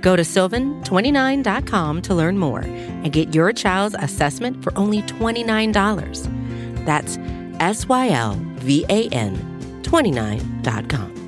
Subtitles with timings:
[0.00, 6.84] Go to sylvan29.com to learn more and get your child's assessment for only $29.
[6.84, 7.18] That's
[7.60, 9.36] S Y L V A N
[9.82, 11.20] 29.com.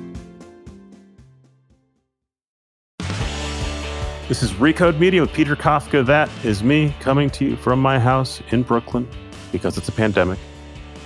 [4.29, 6.03] This is Recode Media with Peter Kafka.
[6.05, 9.07] That is me coming to you from my house in Brooklyn
[9.51, 10.39] because it's a pandemic.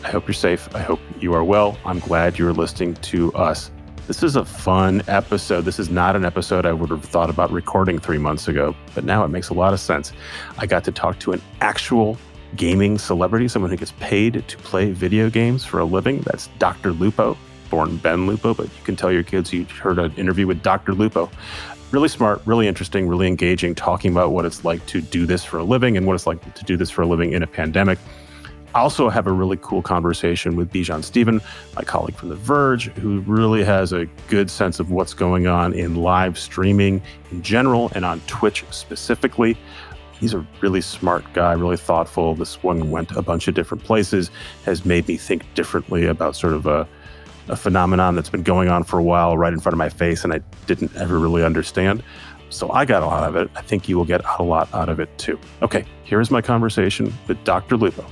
[0.05, 0.73] I hope you're safe.
[0.73, 1.77] I hope you are well.
[1.83, 3.71] I'm glad you're listening to us.
[4.07, 5.65] This is a fun episode.
[5.65, 9.03] This is not an episode I would have thought about recording three months ago, but
[9.03, 10.13] now it makes a lot of sense.
[10.57, 12.17] I got to talk to an actual
[12.55, 16.21] gaming celebrity, someone who gets paid to play video games for a living.
[16.21, 16.93] That's Dr.
[16.93, 17.37] Lupo,
[17.69, 20.93] born Ben Lupo, but you can tell your kids you heard an interview with Dr.
[20.93, 21.29] Lupo.
[21.91, 25.57] Really smart, really interesting, really engaging, talking about what it's like to do this for
[25.57, 27.99] a living and what it's like to do this for a living in a pandemic.
[28.77, 31.41] I also have a really cool conversation with Bijan Stephen,
[31.75, 35.73] my colleague from The Verge, who really has a good sense of what's going on
[35.73, 39.57] in live streaming in general and on Twitch specifically.
[40.19, 42.35] He's a really smart guy, really thoughtful.
[42.35, 44.29] This one went a bunch of different places,
[44.65, 46.87] has made me think differently about sort of a,
[47.47, 50.23] a phenomenon that's been going on for a while right in front of my face
[50.23, 52.03] and I didn't ever really understand.
[52.51, 53.49] So I got a lot of it.
[53.55, 55.39] I think you will get a lot out of it too.
[55.63, 57.75] Okay, here is my conversation with Dr.
[57.75, 58.05] Lupo.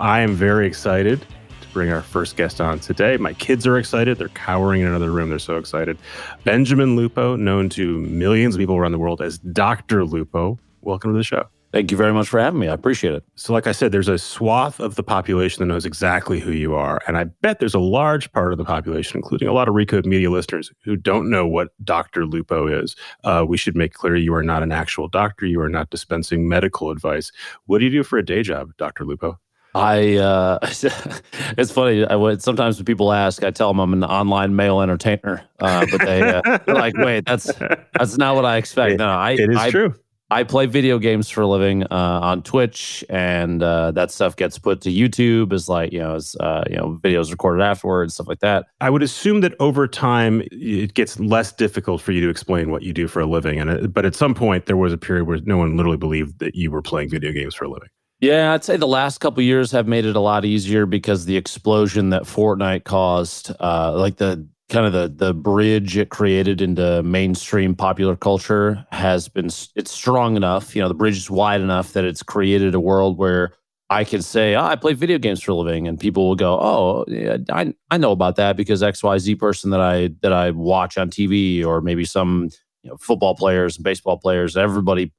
[0.00, 3.16] I am very excited to bring our first guest on today.
[3.16, 4.18] My kids are excited.
[4.18, 5.30] They're cowering in another room.
[5.30, 5.96] They're so excited.
[6.42, 10.04] Benjamin Lupo, known to millions of people around the world as Dr.
[10.04, 10.58] Lupo.
[10.82, 11.44] Welcome to the show.
[11.70, 12.68] Thank you very much for having me.
[12.68, 13.24] I appreciate it.
[13.36, 16.74] So, like I said, there's a swath of the population that knows exactly who you
[16.74, 17.00] are.
[17.06, 20.06] And I bet there's a large part of the population, including a lot of Recode
[20.06, 22.26] Media listeners, who don't know what Dr.
[22.26, 22.94] Lupo is.
[23.22, 25.46] Uh, we should make clear you are not an actual doctor.
[25.46, 27.32] You are not dispensing medical advice.
[27.66, 29.04] What do you do for a day job, Dr.
[29.04, 29.38] Lupo?
[29.74, 32.04] I uh, it's funny.
[32.06, 35.86] I would sometimes when people ask, I tell them I'm an online male entertainer, uh,
[35.90, 37.50] but they uh, they're like, "Wait, that's
[37.98, 39.94] that's not what I expect." No, I it is I, true.
[40.30, 44.58] I play video games for a living uh, on Twitch, and uh, that stuff gets
[44.58, 48.28] put to YouTube as like you know as uh, you know videos recorded afterwards, stuff
[48.28, 48.66] like that.
[48.80, 52.82] I would assume that over time it gets less difficult for you to explain what
[52.82, 55.38] you do for a living, and but at some point there was a period where
[55.44, 57.88] no one literally believed that you were playing video games for a living.
[58.24, 61.36] Yeah, I'd say the last couple years have made it a lot easier because the
[61.36, 67.02] explosion that Fortnite caused, uh, like the kind of the the bridge it created into
[67.02, 70.74] mainstream popular culture has been it's strong enough.
[70.74, 73.52] You know, the bridge is wide enough that it's created a world where
[73.90, 76.58] I can say, oh, I play video games for a living, and people will go,
[76.58, 80.32] oh, yeah, I I know about that because X Y Z person that I that
[80.32, 82.48] I watch on TV, or maybe some
[82.84, 84.56] you know, football players and baseball players.
[84.56, 85.12] Everybody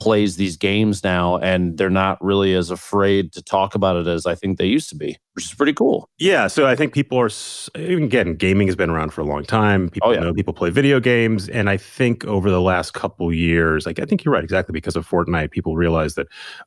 [0.00, 4.26] plays these games now and they're not really as afraid to talk about it as
[4.26, 6.08] I think they used to be, which is pretty cool.
[6.18, 7.30] Yeah, so I think people are
[7.74, 9.90] again gaming has been around for a long time.
[9.90, 10.20] People oh, yeah.
[10.20, 14.04] know people play video games and I think over the last couple years, like I
[14.04, 16.26] think you're right exactly because of Fortnite, people realize that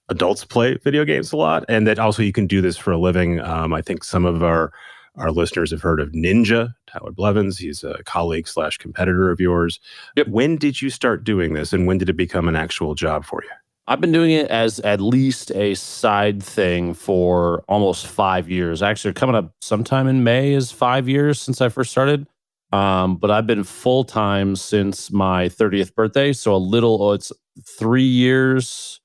[0.10, 2.98] adults play video games a lot and that also you can do this for a
[2.98, 3.40] living.
[3.42, 4.72] Um, I think some of our
[5.16, 7.58] our listeners have heard of Ninja, Tyler Blevins.
[7.58, 9.80] He's a colleague slash competitor of yours.
[10.16, 10.28] Yep.
[10.28, 13.44] When did you start doing this and when did it become an actual job for
[13.44, 13.50] you?
[13.86, 18.82] I've been doing it as at least a side thing for almost five years.
[18.82, 22.26] Actually, coming up sometime in May is five years since I first started.
[22.72, 26.34] Um, but I've been full time since my 30th birthday.
[26.34, 27.32] So a little, oh, it's
[27.68, 29.00] three years,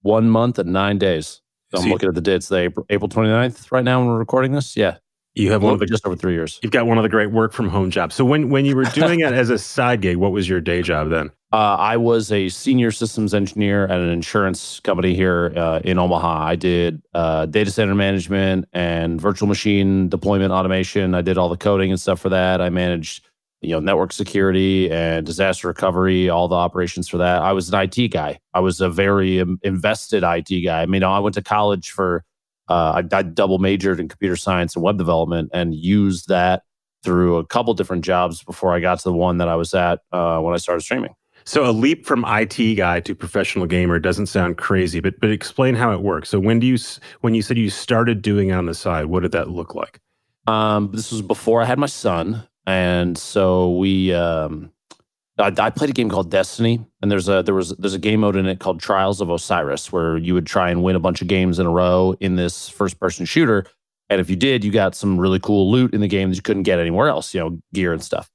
[0.00, 1.42] one month, and nine days.
[1.74, 2.48] So I'm looking at the dates.
[2.48, 4.76] The April, April 29th right now when we're recording this.
[4.76, 4.96] Yeah.
[5.34, 6.60] You have one of the, just over three years.
[6.62, 8.14] You've got one of the great work from home jobs.
[8.14, 10.82] So when when you were doing it as a side gig, what was your day
[10.82, 11.30] job then?
[11.52, 16.44] Uh, I was a senior systems engineer at an insurance company here uh, in Omaha.
[16.46, 21.14] I did uh, data center management and virtual machine deployment automation.
[21.14, 22.60] I did all the coding and stuff for that.
[22.60, 23.26] I managed
[23.62, 27.40] you know network security and disaster recovery, all the operations for that.
[27.40, 28.38] I was an IT guy.
[28.52, 30.82] I was a very invested IT guy.
[30.82, 32.24] I mean, I went to college for
[32.72, 36.62] uh, I, I double majored in computer science and web development and used that
[37.02, 40.00] through a couple different jobs before I got to the one that I was at
[40.12, 41.14] uh, when I started streaming.
[41.44, 45.74] So a leap from IT guy to professional gamer doesn't sound crazy, but but explain
[45.74, 46.28] how it works.
[46.28, 46.78] So when do you
[47.20, 50.00] when you said you started doing it on the side, what did that look like?
[50.46, 54.70] Um, this was before I had my son, and so we um,
[55.38, 58.20] I, I played a game called Destiny, and there's a there was there's a game
[58.20, 61.22] mode in it called Trials of Osiris, where you would try and win a bunch
[61.22, 63.64] of games in a row in this first person shooter.
[64.10, 66.42] And if you did, you got some really cool loot in the game that you
[66.42, 68.30] couldn't get anywhere else, you know, gear and stuff.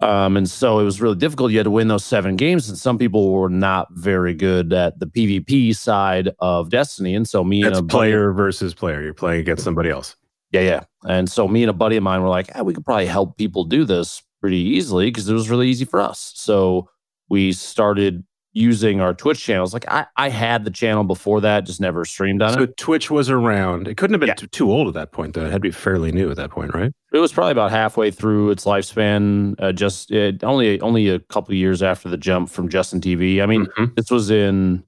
[0.00, 1.52] Um, and so it was really difficult.
[1.52, 4.98] You had to win those seven games, and some people were not very good at
[4.98, 7.14] the PvP side of Destiny.
[7.14, 9.02] And so me That's and a player versus player.
[9.02, 10.16] You're playing against somebody else.
[10.50, 10.84] yeah, yeah.
[11.04, 13.36] And so me and a buddy of mine were like, ah, we could probably help
[13.36, 16.32] people do this pretty easily because it was really easy for us.
[16.36, 16.88] So
[17.28, 18.22] we started
[18.52, 19.72] using our Twitch channels.
[19.74, 22.68] Like I, I had the channel before that, just never streamed on So it.
[22.68, 23.88] So Twitch was around.
[23.88, 24.34] It couldn't have been Yeah.
[24.34, 25.42] too, too old at that point, though.
[25.44, 26.92] It had to be fairly new at that point, right?
[27.12, 29.56] It was probably about halfway through its lifespan.
[29.60, 33.42] Uh, just it, only only a couple years after the jump from Justin TV.
[33.42, 33.94] I mean, Mhm.
[33.96, 34.84] this was in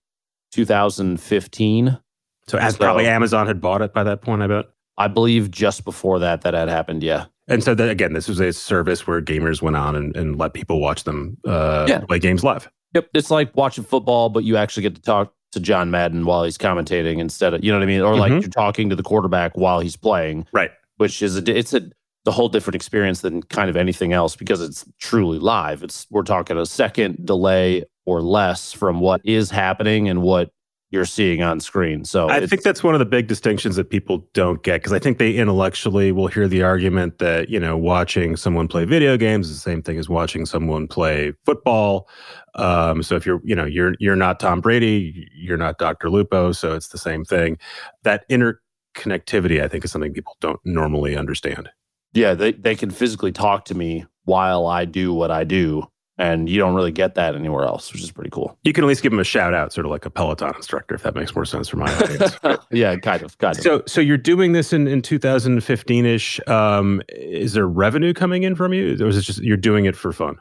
[0.53, 1.99] 2015.
[2.47, 4.67] So, as So- probably Amazon had bought it by that point, I bet.
[4.97, 7.03] I believe just before that that had happened.
[7.03, 7.27] Yeah.
[7.49, 10.53] And so, that, again, this was a service where gamers went on and, and let
[10.55, 12.01] people watch them uh, Yeah.
[12.01, 12.71] play games live.
[12.95, 13.09] Yep.
[13.15, 16.59] It's like watching football, but you actually get to talk to John Madden while he's
[16.59, 18.01] commentating instead of, you know what I mean?
[18.03, 18.43] Or like Mhm.
[18.43, 20.47] you're talking to the quarterback while he's playing.
[20.53, 20.71] Right.
[20.99, 21.83] Which is a, it's a,
[22.27, 25.83] a whole different experience than kind of anything else because it's truly live.
[25.83, 30.51] It's, we're talking a second delay or less from what is happening and what
[30.91, 32.05] you're seeing on screen.
[32.05, 34.99] So I think that's one of the big distinctions that people don't get because I
[34.99, 39.51] think they intellectually will hear the argument that you know watching someone play video games
[39.51, 42.09] is the same thing as watching someone play football.
[42.55, 46.09] Um, so if you're you know you're you're not Tom Brady, you're not Dr.
[46.09, 47.59] Lupo, so it's the same thing.
[48.05, 51.69] That interconnectivity, I think, is something people don't normally understand.
[52.15, 55.87] yeah, they, they can physically talk to me while I do what I do.
[56.19, 58.59] And you don't really get that anywhere else, which is pretty cool.
[58.65, 60.97] You can at least give them a shout out, sort of like a Peloton instructor,
[60.97, 62.37] if that makes more sense for my audience.
[62.73, 63.63] yeah, kind of, kind of.
[63.63, 66.41] So, so you're doing this in, in 2015 ish.
[66.49, 69.95] Um, is there revenue coming in from you, or is it just you're doing it
[69.95, 70.39] for fun?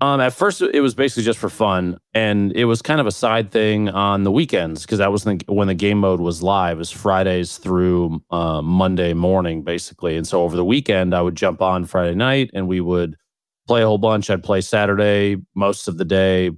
[0.00, 3.10] Um, at first, it was basically just for fun, and it was kind of a
[3.10, 6.76] side thing on the weekends because that was the, when the game mode was live.
[6.76, 10.16] It was Fridays through uh, Monday morning, basically.
[10.16, 13.16] And so over the weekend, I would jump on Friday night, and we would
[13.68, 14.30] play a whole bunch.
[14.30, 16.50] I'd play Saturday most of the day,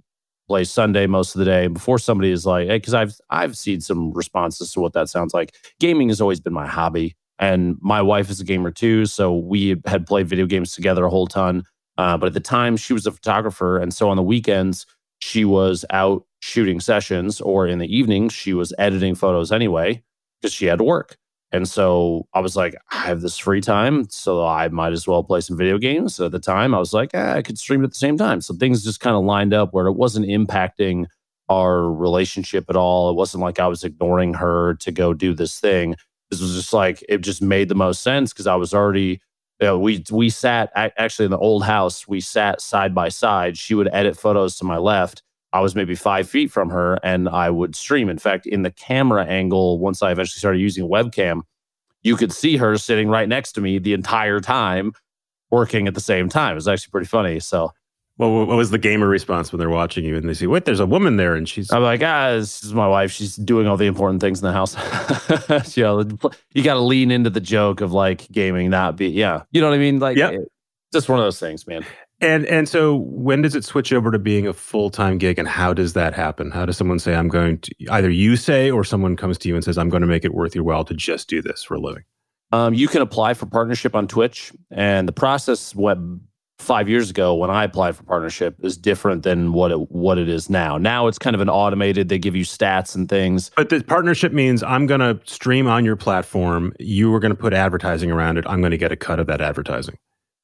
[0.48, 1.66] play Sunday most of the day.
[1.66, 5.34] Before somebody is like, "Hey," because I've I've seen some responses to what that sounds
[5.34, 5.54] like.
[5.80, 9.76] Gaming has always been my hobby, and my wife is a gamer too, so we
[9.86, 11.64] had played video games together a whole ton.
[11.98, 13.78] Uh, but at the time, she was a photographer.
[13.78, 14.86] And so on the weekends,
[15.18, 20.02] she was out shooting sessions, or in the evenings, she was editing photos anyway
[20.40, 21.18] because she had to work.
[21.52, 25.24] And so I was like, I have this free time, so I might as well
[25.24, 26.14] play some video games.
[26.14, 28.40] So at the time, I was like, ah, I could stream at the same time.
[28.40, 31.06] So things just kind of lined up where it wasn't impacting
[31.48, 33.10] our relationship at all.
[33.10, 35.96] It wasn't like I was ignoring her to go do this thing.
[36.30, 39.20] This was just like, it just made the most sense because I was already
[39.60, 42.08] you know, we we sat actually in the old house.
[42.08, 43.58] We sat side by side.
[43.58, 45.22] She would edit photos to my left.
[45.52, 48.08] I was maybe five feet from her, and I would stream.
[48.08, 51.42] In fact, in the camera angle, once I eventually started using a webcam,
[52.02, 54.92] you could see her sitting right next to me the entire time,
[55.50, 56.52] working at the same time.
[56.52, 57.40] It was actually pretty funny.
[57.40, 57.72] So
[58.16, 60.78] Well, what was the gamer response when they're watching you and they see, wait, there's
[60.80, 63.10] a woman there, and she's I'm like, ah, this is my wife.
[63.10, 64.76] She's doing all the important things in the house.
[65.76, 66.04] you know,
[66.54, 69.68] you got to lean into the joke of like gaming, not be, yeah, you know
[69.68, 69.98] what I mean?
[69.98, 70.32] Like, Yep.
[70.34, 70.52] it-
[70.92, 71.84] just one of those things, man.
[72.20, 75.48] And and so when does it switch over to being a full time gig, and
[75.48, 76.50] how does that happen?
[76.50, 79.54] How does someone say, I'm going to either you say or someone comes to you
[79.54, 81.74] and says, I'm going to make it worth your while to just do this for
[81.74, 82.04] a living?
[82.52, 86.20] Um, you can apply for partnership on Twitch, and the process went
[86.60, 90.28] five years ago when I applied for partnership is different than what it what it
[90.28, 90.76] is now.
[90.76, 92.08] Now it's kind of an automated.
[92.08, 93.50] They give you stats and things.
[93.56, 96.72] But the partnership means I'm going to stream on your platform.
[96.78, 98.44] You are going to put advertising around it.
[98.46, 99.96] I'm going to get a cut of that advertising.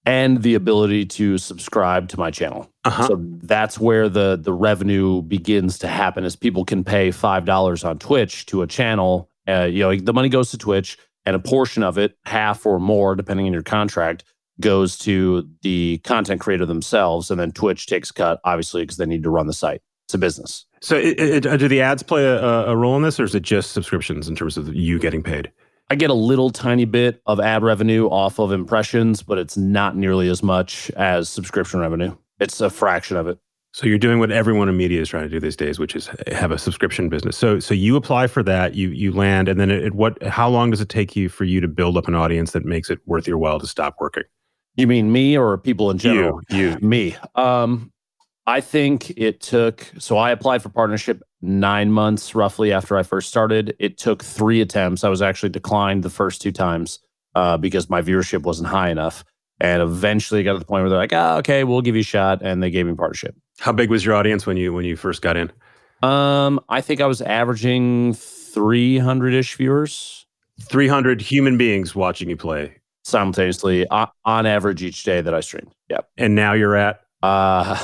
[0.07, 2.71] And the ability to subscribe to my channel.
[2.85, 3.09] Uh-huh.
[3.09, 6.25] So that's where the the revenue begins to happen.
[6.25, 9.29] Is people can pay five dollars on Twitch to a channel.
[9.47, 10.97] Uh, you know, the money goes to Twitch,
[11.27, 14.25] and a portion of it, half or more, depending on your contract,
[14.61, 19.23] goes to the content creator themselves, and then Twitch takes cut, obviously, because they need
[19.23, 19.83] to run the site.
[20.07, 20.67] It's a business.
[20.81, 23.43] So it, it, do the ads play a, a role in this, or is it
[23.43, 25.51] just subscriptions in terms of you getting paid?
[25.89, 29.97] I get a little tiny bit of ad revenue off of impressions, but it's not
[29.97, 32.17] nearly as much as subscription revenue.
[32.41, 33.39] It's a fraction of it.
[33.73, 36.09] So you're doing what everyone in media is trying to do these days, which is
[36.33, 37.37] have a subscription business.
[37.37, 40.21] So so you apply for that, you you land, and then it, it what?
[40.23, 42.89] How long does it take you for you to build up an audience that makes
[42.89, 44.23] it worth your while to stop working?
[44.77, 46.41] You mean me or people in general?
[46.49, 47.17] You you Me.
[47.35, 47.93] Um,
[48.47, 49.87] I think it took.
[49.99, 53.77] So I applied for partnership nine months roughly after I first started.
[53.79, 55.05] It took three attempts.
[55.05, 56.99] I was actually declined the first two times
[57.35, 59.25] uh, because my viewership wasn't high enough.
[59.59, 62.05] And eventually got to the point where they're like, oh, okay, we'll give you a
[62.05, 62.43] shot.
[62.43, 63.35] And they gave me partnership.
[63.59, 65.51] How big was your audience when you when you first got in?
[66.03, 70.27] Um, I think I was averaging 300 ish viewers.
[70.61, 75.73] 300 human beings watching you play simultaneously on, on average each day that I streamed.
[75.89, 76.09] Yep.
[76.19, 77.77] And now you're at uh,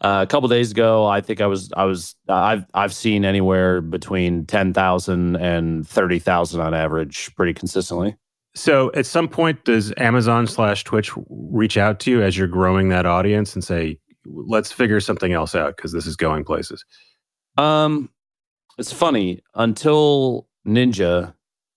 [0.00, 4.46] a couple days ago, I think I was I was I've I've seen anywhere between
[4.46, 8.16] 10,000 and 30,000 on average pretty consistently.
[8.54, 12.88] So at some point does Amazon slash Twitch reach out to you as you're growing
[12.88, 16.84] that audience and say, let's figure something else out because this is going places?
[17.58, 18.08] Um,
[18.78, 21.34] it's funny until Ninja,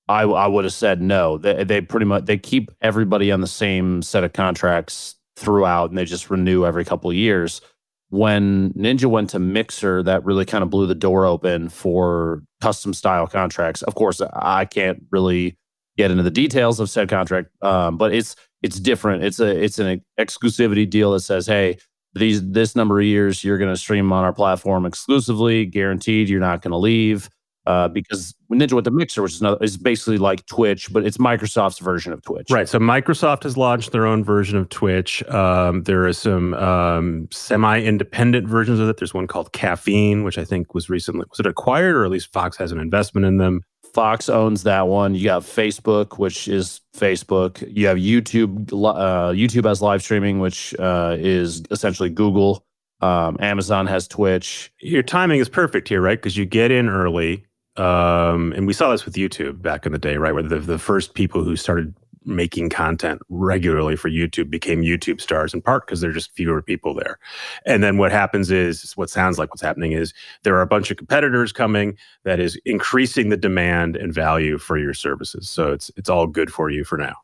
[0.07, 1.37] I I would have said no.
[1.37, 5.97] They they pretty much they keep everybody on the same set of contracts throughout, and
[5.97, 7.61] they just renew every couple of years.
[8.09, 12.93] When Ninja went to Mixer, that really kind of blew the door open for custom
[12.93, 13.83] style contracts.
[13.83, 15.57] Of course, I can't really
[15.97, 19.23] get into the details of said contract, um, but it's it's different.
[19.23, 21.77] It's a it's an exclusivity deal that says, hey,
[22.15, 26.29] these this number of years you're going to stream on our platform exclusively, guaranteed.
[26.29, 27.29] You're not going to leave
[27.65, 31.17] uh, because Ninja with the Mixer, which is another, is basically like Twitch, but it's
[31.17, 32.49] Microsoft's version of Twitch.
[32.49, 32.67] Right.
[32.67, 35.23] So Microsoft has launched their own version of Twitch.
[35.29, 38.97] Um, there are some um, semi-independent versions of it.
[38.97, 42.33] There's one called Caffeine, which I think was recently was it acquired, or at least
[42.33, 43.61] Fox has an investment in them.
[43.93, 45.15] Fox owns that one.
[45.15, 47.63] You got Facebook, which is Facebook.
[47.75, 48.71] You have YouTube.
[48.71, 52.65] Uh, YouTube has live streaming, which uh, is essentially Google.
[53.01, 54.71] Um, Amazon has Twitch.
[54.81, 56.17] Your timing is perfect here, right?
[56.17, 57.45] Because you get in early,
[57.77, 60.33] um, and we saw this with YouTube back in the day, right?
[60.33, 61.93] Where the, the first people who started
[62.25, 66.61] making content regularly for YouTube became YouTube stars in part because there are just fewer
[66.61, 67.17] people there.
[67.65, 70.91] And then what happens is what sounds like what's happening is there are a bunch
[70.91, 75.49] of competitors coming that is increasing the demand and value for your services.
[75.49, 77.15] So it's it's all good for you for now.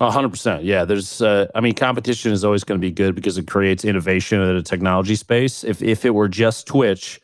[0.00, 0.64] hundred percent.
[0.64, 0.84] Yeah.
[0.84, 4.40] There's, uh, I mean, competition is always going to be good because it creates innovation
[4.40, 5.62] in a technology space.
[5.62, 7.20] If, if it were just Twitch,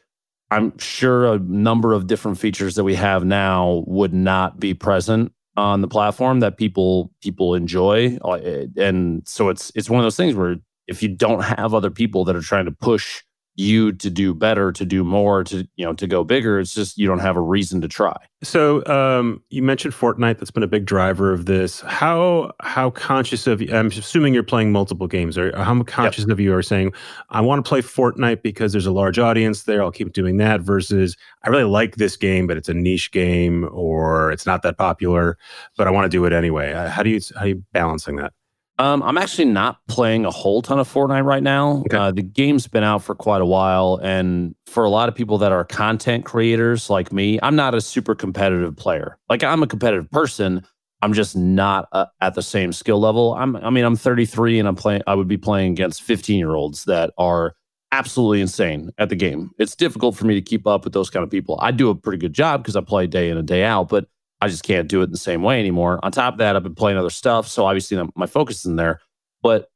[0.55, 5.33] I'm sure a number of different features that we have now would not be present
[5.57, 8.19] on the platform that people people enjoy.
[8.25, 10.57] Uh, and so it's it's one of those things where
[10.87, 13.23] if you don't have other people that are trying to push
[13.57, 16.59] you to do better, to do more, to you know, to go bigger.
[16.59, 18.17] It's just you don't have a reason to try.
[18.43, 20.39] So um, you mentioned Fortnite.
[20.39, 21.81] That's been a big driver of this.
[21.83, 23.63] How how conscious of?
[23.73, 25.39] I'm assuming you're playing multiple games.
[25.39, 26.31] Or how conscious yep.
[26.31, 26.93] of you are saying,
[27.31, 29.83] I want to play Fortnite because there's a large audience there.
[29.83, 30.61] I'll keep doing that.
[30.61, 34.79] Versus, I really like this game, but it's a niche game, or it's not that
[34.79, 35.39] popular,
[35.77, 36.73] but I want to do it anyway.
[36.73, 38.33] How do you how are you balancing that?
[38.79, 41.83] Um, I'm actually not playing a whole ton of Fortnite right now.
[41.87, 41.97] Okay.
[41.97, 45.39] Uh, the game's been out for quite a while, and for a lot of people
[45.39, 49.17] that are content creators like me, I'm not a super competitive player.
[49.29, 50.67] Like I'm a competitive person.
[51.03, 53.35] I'm just not uh, at the same skill level.
[53.35, 53.57] I'm.
[53.57, 55.03] I mean, I'm 33, and I'm playing.
[55.07, 57.55] I would be playing against 15 year olds that are
[57.93, 59.51] absolutely insane at the game.
[59.59, 61.59] It's difficult for me to keep up with those kind of people.
[61.63, 64.09] I do a pretty good job because I play day in and day out, but
[64.45, 65.99] I just can't do it the same way anymore.
[66.03, 68.77] On top of that, I've been playing other stuff, so obviously my focus is in
[68.77, 69.01] there.
[69.43, 69.71] But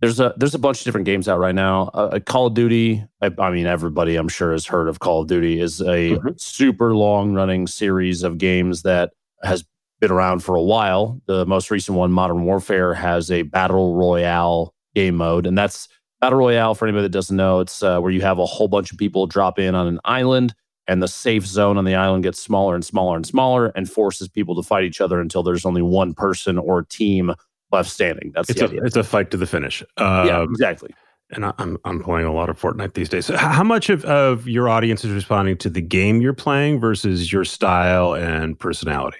[0.00, 1.90] there's a there's a bunch of different games out right now.
[1.94, 5.28] Uh, Call of Duty, I, I, mean, everybody I'm sure has heard of Call of
[5.28, 5.60] Duty.
[5.60, 6.30] is a mm-hmm.
[6.36, 9.12] super long running series of games that
[9.44, 9.64] has
[10.00, 11.20] been around for a while.
[11.26, 15.86] The most recent one, Modern Warfare, has a battle royale game mode, and that's
[16.20, 16.74] battle royale.
[16.74, 19.28] For anybody that doesn't know, it's uh, where you have a whole bunch of people
[19.28, 20.56] drop in on an island
[20.88, 24.26] and the safe zone on the island gets smaller and smaller and smaller and forces
[24.26, 27.32] people to fight each other until there's only one person or team
[27.70, 28.32] left standing.
[28.34, 28.80] That's it's the a, idea.
[28.84, 29.82] It's a fight to the finish.
[29.98, 30.90] Uh, yeah, exactly.
[31.30, 33.26] And I'm I'm playing a lot of Fortnite these days.
[33.26, 37.30] So how much of, of your audience is responding to the game you're playing versus
[37.30, 39.18] your style and personality?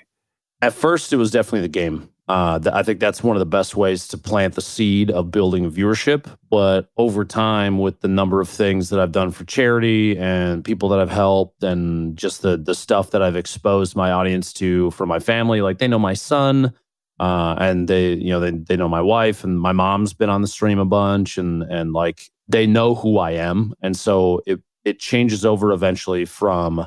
[0.62, 2.08] At first, it was definitely the game.
[2.28, 5.30] Uh, th- I think that's one of the best ways to plant the seed of
[5.30, 6.26] building viewership.
[6.50, 10.90] But over time, with the number of things that I've done for charity and people
[10.90, 15.08] that I've helped, and just the the stuff that I've exposed my audience to from
[15.08, 16.74] my family, like they know my son,
[17.18, 20.42] uh, and they you know they they know my wife, and my mom's been on
[20.42, 24.60] the stream a bunch, and and like they know who I am, and so it
[24.84, 26.86] it changes over eventually from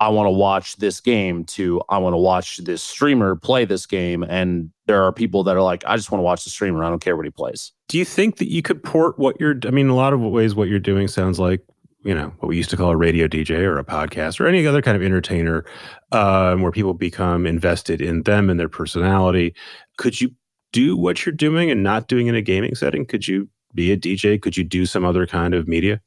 [0.00, 3.86] I want to watch this game to I want to watch this streamer play this
[3.86, 4.24] game.
[4.24, 6.84] And there are people that are like, I just want to watch the streamer.
[6.84, 7.72] I don't care what he plays.
[7.88, 10.54] Do you think that you could port what you're, I mean, a lot of ways
[10.54, 11.60] what you're doing sounds like,
[12.02, 14.66] you know, what we used to call a radio DJ or a podcast or any
[14.66, 15.64] other kind of entertainer
[16.12, 19.54] um, where people become invested in them and their personality.
[19.96, 20.30] Could you
[20.72, 23.06] do what you're doing and not doing in a gaming setting?
[23.06, 24.40] Could you be a DJ?
[24.40, 26.00] Could you do some other kind of media?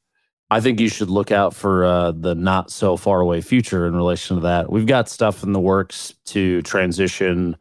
[0.50, 3.94] I think you should look out for uh, the not so far away future in
[3.94, 4.72] relation to that.
[4.72, 7.56] We've got stuff in the works to transition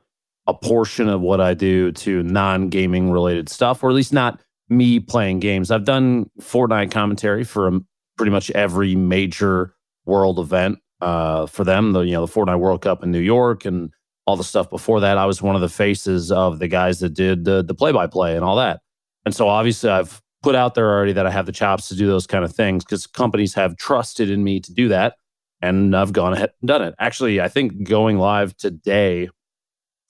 [0.48, 4.40] a portion of what I do to non gaming related stuff, or at least not
[4.70, 5.70] me playing games.
[5.70, 7.86] I've done Fortnite commentary for um,
[8.18, 9.74] pretty much every major
[10.06, 11.92] world event uh, for them.
[11.92, 13.92] The you know the Fortnite World Cup in New York and
[14.26, 15.18] all the stuff before that.
[15.18, 18.08] I was one of the faces of the guys that did the the play by
[18.08, 18.80] play and all that.
[19.26, 22.08] And so obviously I've put out there already that I have the chops to do
[22.08, 25.16] those kind of things because companies have trusted in me to do that.
[25.62, 26.96] And I've gone ahead and done it.
[27.00, 29.28] Actually, I think going live today,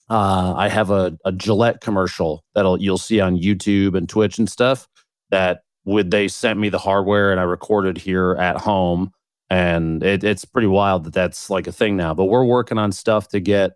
[0.08, 4.48] uh, I have a, a Gillette commercial that'll you'll see on YouTube and Twitch and
[4.48, 4.86] stuff
[5.30, 9.10] that would they sent me the hardware and I recorded here at home.
[9.50, 12.14] And it, it's pretty wild that that's like a thing now.
[12.14, 13.72] But we're working on stuff to get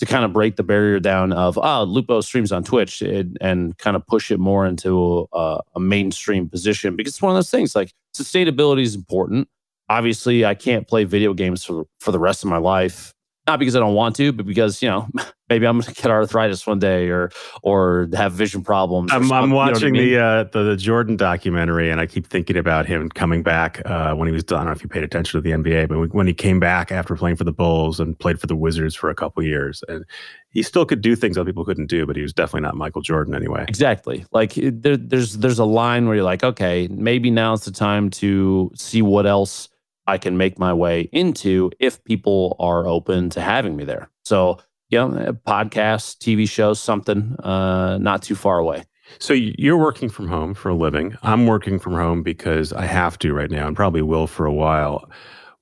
[0.00, 3.78] to kind of break the barrier down of oh lupo streams on twitch and, and
[3.78, 6.96] kind of push it more into a, a, mainstream position.
[6.96, 9.48] Because it's one of those things like sustainability is important.
[9.88, 13.13] Obviously i can't play video games for, for the rest of my life
[13.46, 15.06] not because I don't want to, but because you know
[15.48, 17.30] maybe I'm going to get arthritis one day or
[17.62, 19.12] or have vision problems.
[19.12, 20.12] I'm, I'm watching you know I mean?
[20.12, 24.14] the, uh, the, the Jordan documentary, and I keep thinking about him coming back uh,
[24.14, 24.60] when he was done.
[24.60, 26.90] I don't know if you paid attention to the NBA, but when he came back
[26.90, 30.04] after playing for the Bulls and played for the Wizards for a couple years, and
[30.50, 33.02] he still could do things other people couldn't do, but he was definitely not Michael
[33.02, 33.64] Jordan anyway.
[33.68, 34.24] Exactly.
[34.32, 38.70] Like there, there's there's a line where you're like, okay, maybe now's the time to
[38.74, 39.68] see what else
[40.06, 44.10] I can make my way into if people are open to having me there.
[44.24, 44.58] So,
[44.90, 48.84] you know, podcasts, TV shows, something uh, not too far away.
[49.18, 51.16] So you're working from home for a living.
[51.22, 54.52] I'm working from home because I have to right now and probably will for a
[54.52, 55.10] while.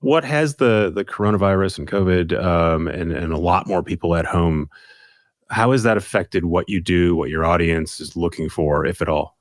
[0.01, 4.27] What has the the coronavirus and COVID um, and and a lot more people at
[4.27, 4.69] home?
[5.51, 9.09] How has that affected what you do, what your audience is looking for, if at
[9.09, 9.37] all?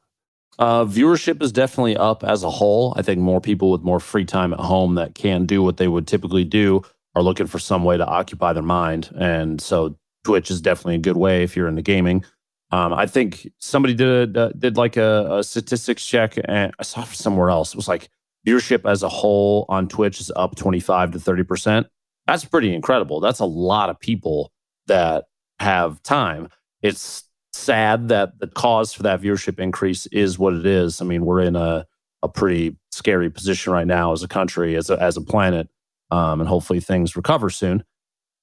[0.61, 2.93] Uh, viewership is definitely up as a whole.
[2.95, 5.87] I think more people with more free time at home that can do what they
[5.87, 6.83] would typically do
[7.15, 9.09] are looking for some way to occupy their mind.
[9.17, 12.23] And so Twitch is definitely a good way if you're into gaming.
[12.69, 17.49] Um, I think somebody did did like a, a, statistics check, and I saw somewhere
[17.49, 17.73] else.
[17.73, 18.09] It was like
[18.47, 21.87] viewership as a whole on Twitch is up 25 to 30 percent.
[22.27, 23.19] That's pretty incredible.
[23.19, 24.51] That's a lot of people
[24.85, 25.25] that
[25.59, 26.49] have time.
[26.83, 31.01] It's sad that the cause for that viewership increase is what it is.
[31.01, 31.85] I mean, we're in a,
[32.23, 35.67] a pretty scary position right now as a country, as a, as a planet,
[36.11, 37.83] um, and hopefully things recover soon.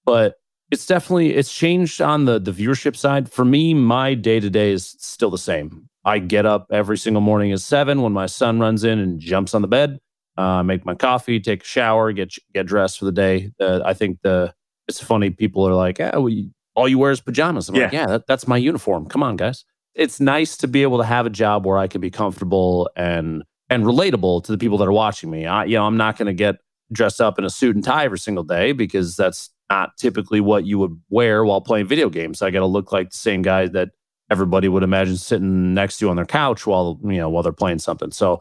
[0.05, 0.37] But
[0.71, 3.31] it's definitely it's changed on the the viewership side.
[3.31, 5.89] For me, my day to day is still the same.
[6.05, 9.55] I get up every single morning at seven when my son runs in and jumps
[9.55, 9.99] on the bed.
[10.37, 13.51] Uh, make my coffee, take a shower, get get dressed for the day.
[13.61, 14.55] Uh, I think the
[14.87, 15.31] it's funny.
[15.31, 16.33] People are like, "Yeah, well,
[16.79, 17.69] all you wear is pajamas.
[17.69, 17.83] I'm yeah.
[17.83, 19.07] like, yeah, that, that's my uniform.
[19.07, 19.65] Come on, guys.
[19.95, 23.43] It's nice to be able to have a job where I can be comfortable and
[23.69, 25.45] and relatable to the people that are watching me.
[25.45, 26.57] I, you know, I'm not going to get
[26.93, 30.65] dressed up in a suit and tie every single day because that's not typically what
[30.65, 32.39] you would wear while playing video games.
[32.39, 33.91] So I got to look like the same guy that
[34.31, 37.53] everybody would imagine sitting next to you on their couch while you know while they're
[37.53, 38.13] playing something.
[38.13, 38.41] So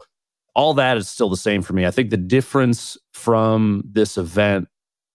[0.54, 1.86] all that is still the same for me.
[1.86, 4.68] I think the difference from this event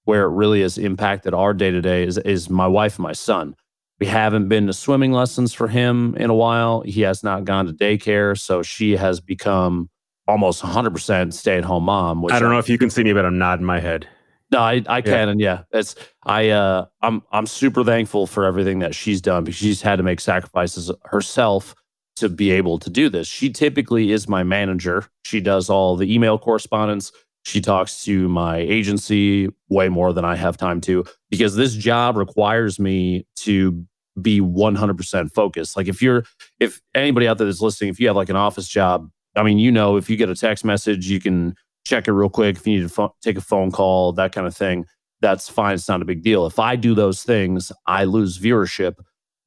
[0.06, 3.14] where it really has impacted our day to day is is my wife and my
[3.14, 3.56] son.
[4.00, 6.82] We haven't been to swimming lessons for him in a while.
[6.82, 9.90] He has not gone to daycare, so she has become
[10.28, 12.26] almost 100% stay at home mom.
[12.32, 14.08] I don't know if you can see me, but I'm nodding my head.
[14.52, 15.30] No, I, I can, yeah.
[15.30, 19.58] and yeah, it's I uh I'm I'm super thankful for everything that she's done because
[19.58, 21.74] she's had to make sacrifices herself
[22.18, 23.28] to be able to do this.
[23.28, 25.08] She typically is my manager.
[25.24, 27.12] She does all the email correspondence.
[27.44, 32.16] She talks to my agency way more than I have time to because this job
[32.16, 33.86] requires me to
[34.22, 35.76] be 100% focused.
[35.76, 36.24] Like if you're,
[36.60, 39.58] if anybody out there that's listening, if you have like an office job, I mean,
[39.58, 42.58] you know, if you get a text message, you can check it real quick.
[42.58, 44.86] If you need to fo- take a phone call, that kind of thing,
[45.22, 45.76] that's fine.
[45.76, 46.46] It's not a big deal.
[46.46, 48.96] If I do those things, I lose viewership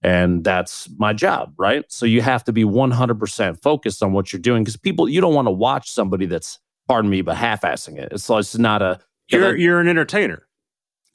[0.03, 1.85] and that's my job, right?
[1.89, 5.35] So you have to be 100% focused on what you're doing because people, you don't
[5.35, 8.09] want to watch somebody that's pardon me, but half-assing it.
[8.13, 10.47] It's, it's not a you're know, you're an entertainer.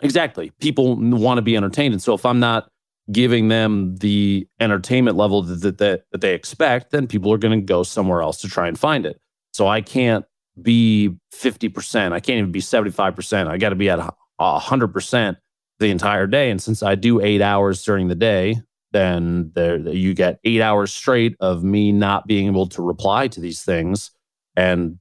[0.02, 0.52] Exactly.
[0.60, 2.70] People want to be entertained, and so if I'm not
[3.12, 7.66] giving them the entertainment level that that, that they expect, then people are going to
[7.66, 9.20] go somewhere else to try and find it.
[9.54, 10.26] So I can't
[10.62, 12.12] be 50%.
[12.12, 13.48] I can't even be 75%.
[13.48, 14.00] I got to be at
[14.40, 15.36] 100%
[15.80, 16.52] the entire day.
[16.52, 20.94] And since I do eight hours during the day, then there you get eight hours
[20.94, 24.12] straight of me not being able to reply to these things.
[24.56, 25.00] And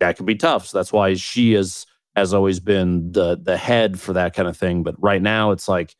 [0.00, 0.66] that can be tough.
[0.66, 4.56] So that's why she is has always been the the head for that kind of
[4.56, 4.82] thing.
[4.82, 5.94] But right now it's like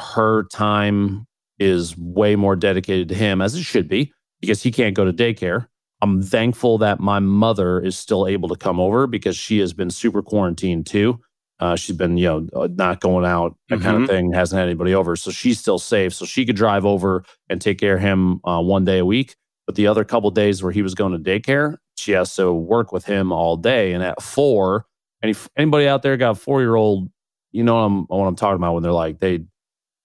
[0.00, 1.26] her time
[1.58, 5.12] is way more dedicated to him as it should be because he can't go to
[5.12, 5.66] daycare.
[6.00, 9.90] I'm thankful that my mother is still able to come over because she has been
[9.90, 11.18] super quarantined too.
[11.58, 14.02] Uh, she's been, you know, uh, not going out, that kind Mhm.
[14.04, 14.32] of thing.
[14.32, 16.14] Hasn't had anybody over, so she's still safe.
[16.14, 19.34] So she could drive over and take care of him uh, one day a week.
[19.66, 22.92] But the other couple days where he was going to daycare, she has to work
[22.92, 23.92] with him all day.
[23.92, 24.86] And at four,
[25.22, 27.10] any anybody out there got a four year old,
[27.52, 29.44] you know what I'm what I'm talking about when they're like, they,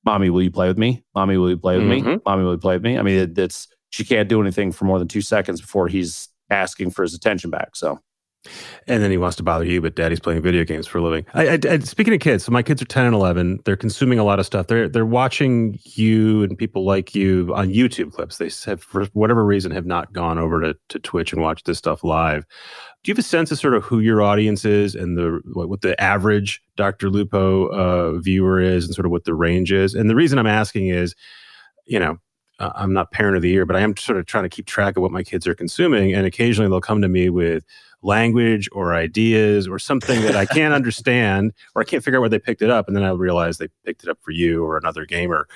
[0.06, 1.03] mommy, will you play with me?
[1.15, 2.01] Mommy, will you play with me?
[2.01, 2.21] Mhm.
[2.25, 2.97] Mommy, will you play with me?
[2.97, 6.29] I mean, it, it's she can't do anything for more than two seconds before he's
[6.49, 7.75] asking for his attention back.
[7.75, 7.99] So
[8.88, 11.25] And then he wants to bother you, but daddy's playing video games for a living.
[11.34, 13.60] I, I, I- speaking of kids, so my kids are 10 and 11.
[13.63, 14.67] They're consuming a lot of stuff.
[14.67, 18.38] They're they're watching you and people like you on YouTube clips.
[18.38, 21.77] They have, for whatever reason, have not gone over to, to Twitch and watched this
[21.77, 22.45] stuff live.
[23.03, 25.69] Do you have a sense of sort of who your audience is and the what,
[25.69, 27.10] what the average Dr.
[27.10, 29.93] Lupo uh, viewer is and sort of what the range is?
[29.95, 31.15] And the reason I'm asking is,
[31.86, 32.17] you know,
[32.60, 34.95] I'm not parent of the year, but I am sort of trying to keep track
[34.95, 36.13] of what my kids are consuming.
[36.13, 37.63] And occasionally they'll come to me with
[38.03, 42.29] language or ideas or something that I can't understand or I can't figure out where
[42.29, 42.87] they picked it up.
[42.87, 45.47] And then I realize they picked it up for you or another gamer.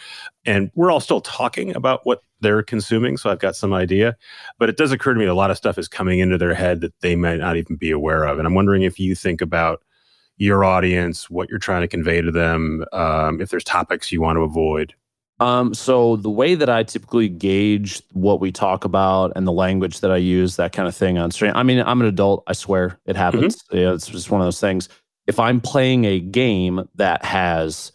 [0.45, 3.17] And we're all still talking about what they're consuming.
[3.17, 4.15] So I've got some idea.
[4.59, 6.81] But it does occur to me a lot of stuff is coming into their head
[6.81, 8.37] that they might not even be aware of.
[8.37, 9.81] And I'm wondering if you think about
[10.37, 14.37] your audience, what you're trying to convey to them, um, if there's topics you want
[14.37, 14.93] to avoid.
[15.39, 19.99] Um, so the way that I typically gauge what we talk about and the language
[19.99, 21.51] that I use, that kind of thing on stream.
[21.55, 22.43] I mean, I'm an adult.
[22.47, 23.63] I swear it happens.
[23.71, 24.89] Yeah, it's just one of those things.
[25.27, 27.91] If I'm playing a game that has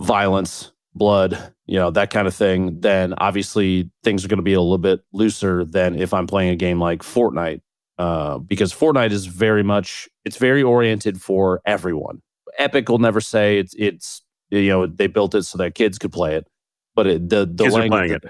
[0.00, 4.52] violence, blood, you know, that kind of thing, then obviously things are going to be
[4.52, 7.60] a little bit looser than if I'm playing a game like Fortnite,
[7.98, 12.20] uh, because Fortnite is very much it's very oriented for everyone.
[12.58, 16.12] Epic will never say it's it's you know they built it so that kids could
[16.12, 16.46] play it,
[16.94, 18.20] but it, the the Kids are language playing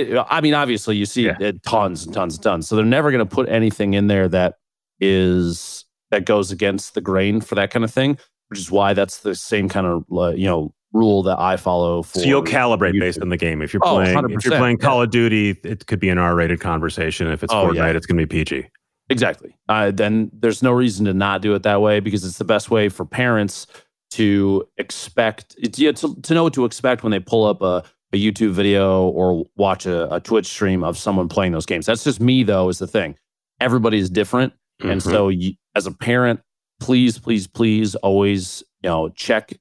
[0.00, 0.12] it.
[0.12, 1.36] it, I mean, obviously, you see Yeah.
[1.40, 2.68] it tons and tons and tons.
[2.68, 4.54] So they're never going to put anything in there that
[5.00, 8.18] is that goes against the grain for that kind of thing.
[8.48, 10.04] Which is why that's the same kind of
[10.36, 12.02] you know rule that I follow.
[12.02, 13.00] For So you'll calibrate YouTube.
[13.00, 13.62] based on the game.
[13.62, 14.78] If you're Oh, playing, if you're playing.
[14.78, 17.28] Call of Duty, it could be an R-rated conversation.
[17.28, 17.90] If it's Oh, Fortnite, yeah.
[17.90, 18.66] it's going to be PG.
[19.08, 19.56] Exactly.
[19.68, 22.70] Uh, then there's no reason to not do it that way because it's the best
[22.72, 23.68] way for parents
[24.12, 28.50] to expect to, to know what to expect when they pull up a, a YouTube
[28.50, 31.86] video or watch a, a Twitch stream of someone playing those games.
[31.86, 33.16] That's just me, though, is the thing.
[33.60, 34.52] Everybody is different.
[34.80, 35.10] And Mhm.
[35.10, 36.40] so, you, as a parent,
[36.80, 39.52] please, please, please always, you know, check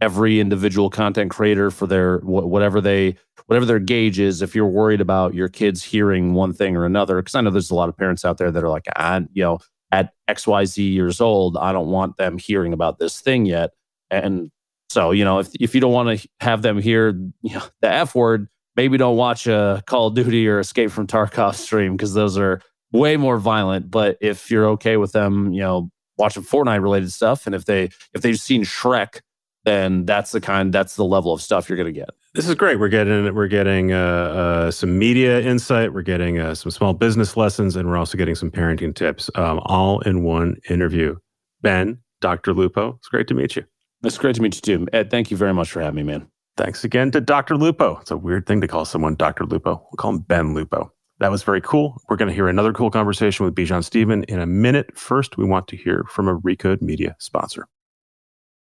[0.00, 3.16] every individual content creator for their wh- whatever they
[3.46, 4.42] whatever their gauge is.
[4.42, 7.70] If you're worried about your kids hearing one thing or another, because I know there's
[7.70, 9.58] a lot of parents out there that are like, I, you know,
[9.90, 13.72] at X Y Z years old, I don't want them hearing about this thing yet.
[14.10, 14.50] And
[14.88, 17.10] so, you know, if if you don't want to have them hear
[17.42, 21.06] you know, the F word, maybe don't watch a Call of Duty or Escape from
[21.06, 22.60] Tarkov stream because those are
[22.92, 23.90] way more violent.
[23.90, 27.90] But if you're okay with them, you know, watching Fortnite related stuff, and if they
[28.14, 29.20] if they've seen Shrek,
[29.64, 32.10] then that's the kind that's the level of stuff you're gonna get.
[32.34, 32.78] This is great.
[32.78, 35.92] We're getting we're getting uh, uh, some media insight.
[35.92, 39.60] We're getting uh, some small business lessons, and we're also getting some parenting tips, um,
[39.66, 41.16] all in one interview.
[41.60, 42.54] Ben, Dr.
[42.54, 43.64] Lupo, it's great to meet you.
[44.04, 45.10] It's great to meet you too, Ed.
[45.10, 46.28] Thank you very much for having me, man.
[46.56, 47.56] Thanks again to Dr.
[47.56, 47.98] Lupo.
[47.98, 49.44] It's a weird thing to call someone Dr.
[49.44, 49.74] Lupo.
[49.74, 50.92] We'll call him Ben Lupo.
[51.18, 52.00] That was very cool.
[52.08, 54.96] We're going to hear another cool conversation with Bijan Stephen in a minute.
[54.96, 57.66] First, we want to hear from a Recode Media sponsor.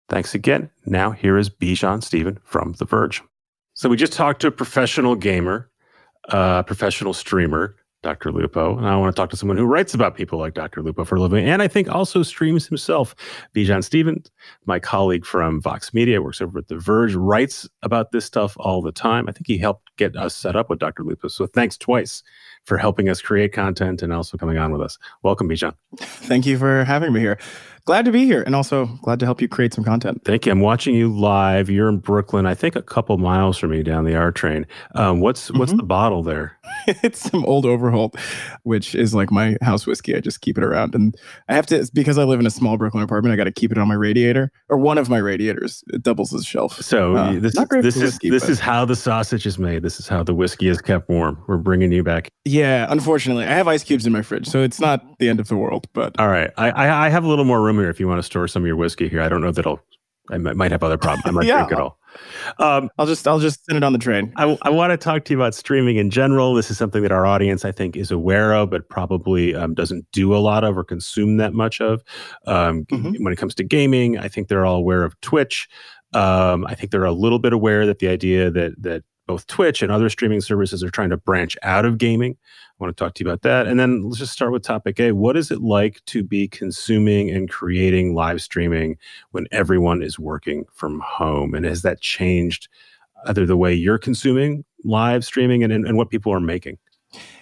[0.09, 0.69] Thanks again.
[0.85, 3.21] Now, here is Bijan Stephen from The Verge.
[3.73, 5.69] So, we just talked to a professional gamer,
[6.25, 8.31] a professional streamer, Dr.
[8.31, 8.77] Lupo.
[8.77, 10.81] And I want to talk to someone who writes about people like Dr.
[10.81, 13.15] Lupo for a living, and I think also streams himself.
[13.55, 14.23] Bijan Stephen,
[14.65, 18.81] my colleague from Vox Media, works over at The Verge, writes about this stuff all
[18.81, 19.29] the time.
[19.29, 21.03] I think he helped get us set up with Dr.
[21.03, 21.27] Lupo.
[21.27, 22.23] So thanks twice
[22.63, 24.97] for helping us create content and also coming on with us.
[25.23, 25.73] Welcome, Bijan.
[25.97, 27.37] Thank you for having me here.
[27.85, 30.21] Glad to be here and also glad to help you create some content.
[30.23, 30.51] Thank you.
[30.51, 31.69] I'm watching you live.
[31.69, 34.67] You're in Brooklyn, I think a couple miles from me down the R train.
[34.95, 35.77] Um, what's what's Mhm.
[35.77, 36.57] the bottle there?
[36.87, 38.15] it's some old Overholt,
[38.63, 40.15] which is like my house whiskey.
[40.15, 40.93] I just keep it around.
[40.93, 41.15] And
[41.49, 43.71] I have to, because I live in a small Brooklyn apartment, I got to keep
[43.71, 45.83] it on my radiator or one of my radiators.
[45.91, 46.79] It doubles as a shelf.
[46.81, 49.81] So Uh, this this is whiskey, this but- is how the sausage is made.
[49.81, 51.39] This is how the whiskey is kept warm.
[51.47, 52.29] We're bringing you back.
[52.45, 55.47] Yeah, unfortunately, I have ice cubes in my fridge, so it's not the end of
[55.47, 57.99] the world, but All right, I, I I have a little more room here if
[57.99, 59.21] you want to store some of your whiskey here.
[59.21, 59.79] I don't know that I'll.
[60.29, 61.23] I might, have other problems.
[61.25, 61.57] I might Yeah.
[61.65, 61.97] drink it all.
[62.59, 64.31] Um, I'll just I'll just send it on the train.
[64.37, 66.53] I, I want to talk to you about streaming in general.
[66.53, 70.05] This is something that our audience, I think, is aware of, but probably um, doesn't
[70.13, 72.01] do a lot of or consume that much of.
[72.45, 73.15] Um, Mhm.
[73.19, 75.67] When it comes to gaming, I think they're all aware of Twitch.
[76.13, 79.81] Um, I think they're a little bit aware that the idea that that both Twitch
[79.81, 82.35] and other streaming services are trying to branch out of gaming.
[82.41, 83.65] I want to talk to you about that.
[83.65, 85.13] And then let's just start with topic A.
[85.13, 88.97] What is it like to be consuming and creating live streaming
[89.31, 91.53] when everyone is working from home?
[91.53, 92.67] And has that changed
[93.25, 96.77] either the way you're consuming live streaming and, and, and what people are making?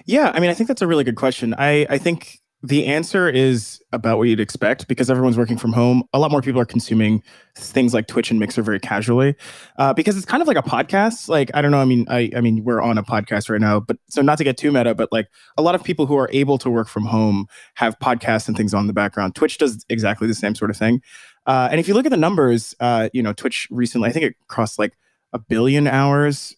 [0.05, 1.55] Yeah, I mean, I think that's a really good question.
[1.57, 6.03] I, I think the answer is about what you'd expect because everyone's working from home.
[6.13, 7.23] A lot more people are consuming
[7.55, 9.35] things like Twitch and Mixer very casually
[9.77, 11.29] uh, because it's kind of like a podcast.
[11.29, 11.79] Like I don't know.
[11.79, 14.43] I mean, I I mean, we're on a podcast right now, but so not to
[14.43, 17.05] get too meta, but like a lot of people who are able to work from
[17.05, 19.35] home have podcasts and things on the background.
[19.35, 21.01] Twitch does exactly the same sort of thing.
[21.45, 24.25] Uh, and if you look at the numbers, uh, you know, Twitch recently, I think
[24.25, 24.97] it crossed like
[25.31, 26.57] a billion hours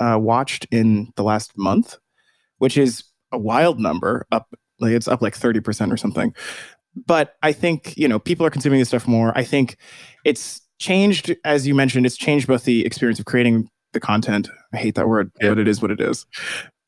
[0.00, 1.98] uh, watched in the last month,
[2.56, 6.34] which is a wild number, up like it's up like 30% or something.
[7.06, 9.32] But I think, you know, people are consuming this stuff more.
[9.36, 9.76] I think
[10.24, 14.48] it's changed, as you mentioned, it's changed both the experience of creating the content.
[14.74, 16.26] I hate that word, but it is what it is.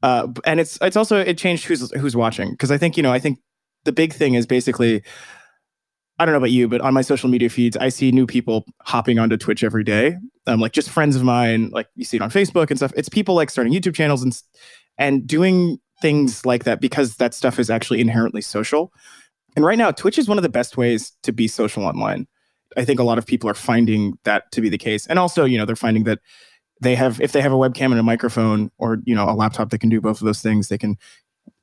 [0.03, 3.11] Uh, and it's it's also it changed who's who's watching because I think you know
[3.11, 3.39] I think
[3.85, 5.03] the big thing is basically
[6.19, 8.65] I don't know about you, but on my social media feeds, I see new people
[8.83, 10.17] hopping onto Twitch every day.
[10.47, 12.93] Um, like just friends of mine, like you see it on Facebook and stuff.
[12.97, 14.39] It's people like starting YouTube channels and
[14.99, 18.93] and doing things like that because that stuff is actually inherently social.
[19.57, 22.27] And right now, Twitch is one of the best ways to be social online.
[22.77, 25.07] I think a lot of people are finding that to be the case.
[25.07, 26.19] And also, you know, they're finding that
[26.81, 29.71] they have, if they have a webcam and a microphone or, you know, a laptop
[29.71, 30.99] that can do both of those things, they can,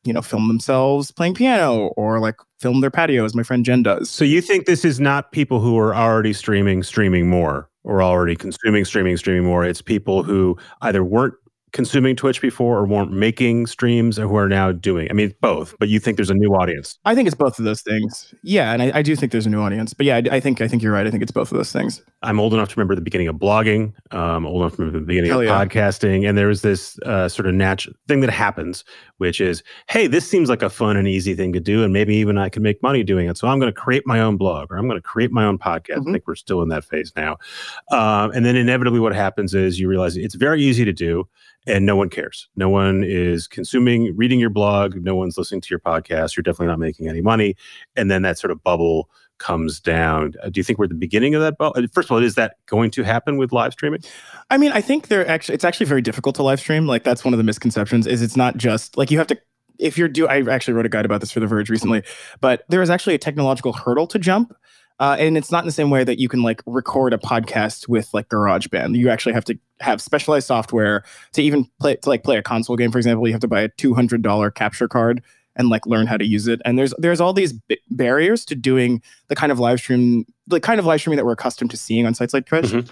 [0.03, 3.83] you know, film themselves playing piano or like film their patio as my friend Jen
[3.83, 4.09] does.
[4.09, 8.35] So you think this is not people who are already streaming, streaming more or already
[8.35, 9.65] consuming, streaming, streaming more.
[9.65, 11.33] It's people who either weren't
[11.71, 15.07] consuming Twitch before or weren't making streams who are now doing?
[15.09, 16.99] I mean, both, but you think there's a new audience?
[17.05, 18.33] I think it's both of those things.
[18.43, 19.93] Yeah, and I, I do think there's a new audience.
[19.93, 21.07] But yeah, I, I, think I think you're right.
[21.07, 22.01] I think it's both of those things.
[22.23, 23.93] I'm old enough to remember the beginning of blogging.
[24.11, 25.65] Um, old enough to remember the beginning Hell of yeah.
[25.65, 28.83] podcasting, and there was this uh, sort of natural thing that happens,
[29.17, 32.15] which is, hey, this seems like a fun and easy thing to do, and maybe
[32.15, 33.37] even I can make money doing it.
[33.37, 35.57] So I'm going to create my own blog, or I'm going to create my own
[35.57, 35.99] podcast.
[35.99, 36.09] Mm-hmm.
[36.09, 37.37] I think we're still in that phase now.
[37.91, 41.27] Um, and then inevitably, what happens is you realize it's very easy to do
[41.67, 42.49] and no one cares.
[42.55, 44.95] No one is consuming, reading your blog.
[44.95, 46.35] No one's listening to your podcast.
[46.35, 47.55] You're definitely not making any money.
[47.95, 50.33] And then that sort of bubble comes down.
[50.43, 51.81] Uh, do you think we're at the beginning of that bubble?
[51.83, 54.01] Uh, first of all, is that going to happen with live streaming?
[54.49, 56.87] I mean, I think they're actually, it's actually very difficult to live stream.
[56.87, 59.37] Like that's one of the misconceptions is it's not just like you have to,
[59.79, 62.03] if you're do, I actually wrote a guide about this for The Verge recently,
[62.39, 64.53] but there is actually a technological hurdle to jump
[65.01, 67.87] uh, and it's not in the same way that you can like record a podcast
[67.87, 68.95] with like GarageBand.
[68.95, 72.75] You actually have to have specialized software to even play to like play a console
[72.75, 72.91] game.
[72.91, 75.23] For example, you have to buy a two hundred dollar capture card
[75.55, 76.61] and like learn how to use it.
[76.65, 80.59] And there's there's all these b- barriers to doing the kind of live stream, the
[80.59, 82.65] kind of live streaming that we're accustomed to seeing on sites like Twitch.
[82.65, 82.91] Mm-hmm.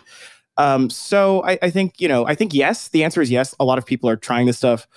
[0.57, 3.55] Um, so I, I think you know I think yes, the answer is yes.
[3.59, 4.87] A lot of people are trying this stuff.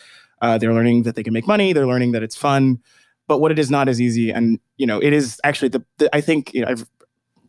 [0.41, 1.73] Uh, they're learning that they can make money.
[1.73, 2.81] They're learning that it's fun
[3.29, 6.15] but what it is not as easy and you know it is actually the, the
[6.15, 6.85] i think you know, i've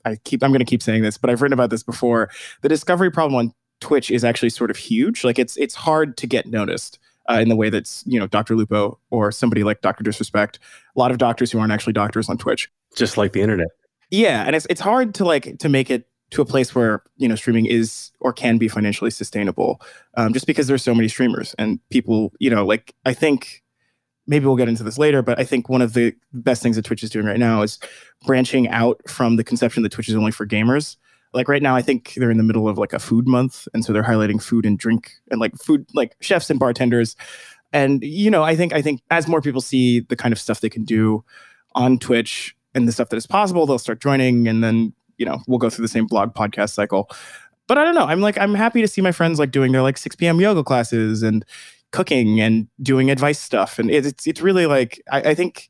[0.05, 2.29] I keep I'm going to keep saying this, but I've written about this before.
[2.61, 5.23] The discovery problem on Twitch is actually sort of huge.
[5.23, 8.55] Like it's it's hard to get noticed uh, in the way that's you know Dr.
[8.55, 10.03] Lupo or somebody like Dr.
[10.03, 10.59] Disrespect.
[10.95, 12.69] A lot of doctors who aren't actually doctors on Twitch.
[12.95, 13.67] Just like the internet.
[14.09, 17.27] Yeah, and it's it's hard to like to make it to a place where you
[17.27, 19.81] know streaming is or can be financially sustainable,
[20.15, 22.31] um, just because there's so many streamers and people.
[22.39, 23.63] You know, like I think
[24.27, 26.85] maybe we'll get into this later, but I think one of the best things that
[26.85, 27.77] Twitch is doing right now is
[28.25, 30.95] branching out from the conception that Twitch is only for gamers.
[31.33, 33.83] Like right now, I think they're in the middle of like a food month, and
[33.83, 37.15] so they're highlighting food and drink and like food, like chefs and bartenders.
[37.71, 40.61] And you know, I think I think as more people see the kind of stuff
[40.61, 41.23] they can do
[41.75, 45.41] on Twitch and the stuff that is possible, they'll start joining, and then you know
[45.47, 47.09] we'll go through the same blog podcast cycle.
[47.67, 48.05] But I don't know.
[48.05, 50.39] I'm like I'm happy to see my friends like doing their like 6 p.m.
[50.39, 51.45] yoga classes and
[51.91, 53.79] cooking and doing advice stuff.
[53.79, 55.69] And it's it's really like I, I think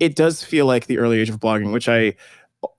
[0.00, 2.16] it does feel like the early age of blogging, which I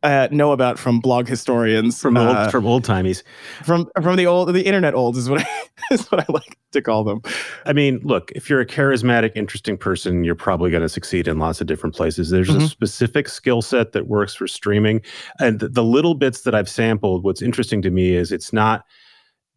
[0.03, 3.23] uh, know about from blog historians from old uh, from old timies
[3.63, 5.47] from from the old the internet old is what I,
[5.93, 7.21] is what I like to call them.
[7.65, 11.39] I mean, look, if you're a charismatic, interesting person, you're probably going to succeed in
[11.39, 12.29] lots of different places.
[12.29, 12.65] There's mm-hmm.
[12.65, 15.01] a specific skill set that works for streaming,
[15.39, 17.23] and the, the little bits that I've sampled.
[17.23, 18.85] What's interesting to me is it's not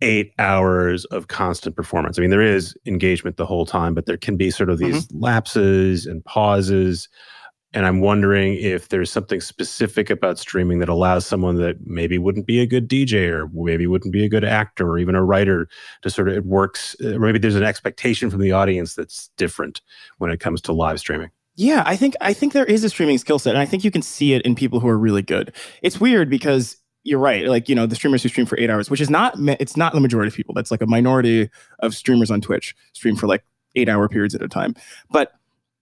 [0.03, 2.19] eight hours of constant performance.
[2.19, 5.07] I mean, there is engagement the whole time, but there can be sort of these
[5.07, 5.21] mm-hmm.
[5.21, 7.09] lapses and pauses.
[7.77, 12.47] And I'm wondering if there's something specific about streaming that allows someone that maybe wouldn't
[12.47, 15.69] be a good DJ or maybe wouldn't be a good actor or even a writer
[16.01, 16.97] to sort of, it works.
[17.05, 19.83] Uh, maybe there's an expectation from the audience that's different
[20.17, 21.29] when it comes to live streaming.
[21.55, 23.91] Yeah, I think I think there is a streaming skill set, and I think you
[23.91, 25.55] can see it in people who are really good.
[25.83, 27.47] It's weird because you're right.
[27.47, 29.93] Like, you know, the streamers who stream for eight hours, which is not, it's not
[29.93, 30.55] the majority of people.
[30.55, 34.43] That's like a minority of streamers on Twitch stream for like eight hour periods at
[34.43, 34.75] a time.
[35.11, 35.33] But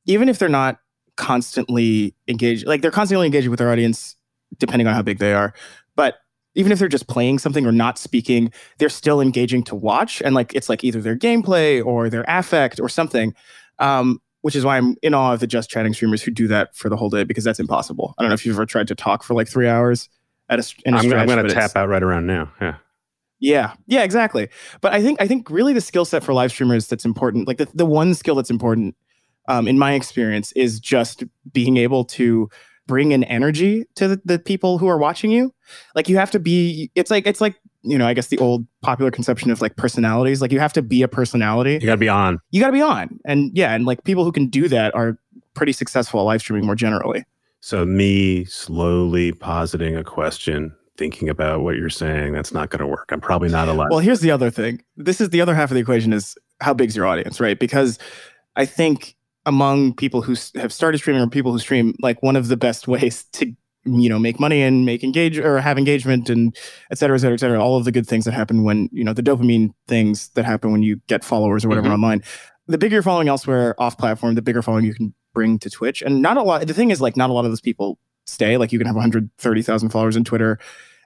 [0.07, 0.81] even if they're not
[1.17, 4.17] constantly engaged, like they're constantly engaging with their audience,
[4.59, 5.55] depending on how big they are.
[5.97, 6.17] But
[6.55, 10.23] even if they're just playing something or not speaking, they're still engaging to watch.
[10.23, 13.35] And like, it's like either their gameplay or their affect or something.
[13.79, 16.77] Um, which is why I'm in awe of the just chatting streamers who do that
[16.77, 18.15] for the whole day because that's impossible.
[18.19, 20.11] I don't know if you've ever tried to talk for like three hours
[20.51, 20.75] at a.
[20.85, 22.53] In a I'm, stretch, I'm gonna tap out right around now.
[22.61, 22.75] Yeah.
[23.41, 24.51] Yeah, yeah, exactly.
[24.83, 27.57] But I think I think really the skill set for live streamers that's important, like
[27.57, 28.97] the, the one skill that's important,
[29.49, 32.49] um, in my experience, is just being able to
[32.87, 35.53] bring an energy to the, the people who are watching you.
[35.95, 36.91] Like you have to be.
[36.95, 40.41] It's like it's like you know I guess the old popular conception of like personalities.
[40.41, 41.75] Like you have to be a personality.
[41.75, 42.39] You got to be on.
[42.51, 45.19] You got to be on, and yeah, and like people who can do that are
[45.55, 47.25] pretty successful at live streaming more generally.
[47.61, 52.87] So, me slowly positing a question, thinking about what you're saying, that's not going to
[52.87, 53.11] work.
[53.11, 53.91] I'm probably not allowed.
[53.91, 54.83] Well, here's the other thing.
[54.99, 57.59] This is the other half of the equation is how big's your audience, right?
[57.59, 57.99] Because
[58.57, 62.49] I think among people who have started streaming or people who stream, like one of
[62.49, 63.53] the best ways to
[63.87, 66.57] you know make money and make engage or have engagement and
[66.91, 67.63] et cetera, et cetera, et cetera.
[67.63, 70.73] All of the good things that happen when you know the dopamine things that happen
[70.73, 71.95] when you get followers or whatever Mhm.
[71.95, 72.23] online.
[72.67, 76.01] The bigger you're following elsewhere off platform, the bigger following you can bring to Twitch.
[76.01, 76.67] And not a lot.
[76.67, 78.57] The thing is, like, not a lot of those people stay.
[78.57, 80.59] Like, you can have 130,000 followers on Twitter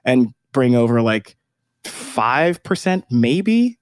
[0.05, 1.35] and bring over like
[1.83, 3.77] five percent, maybe,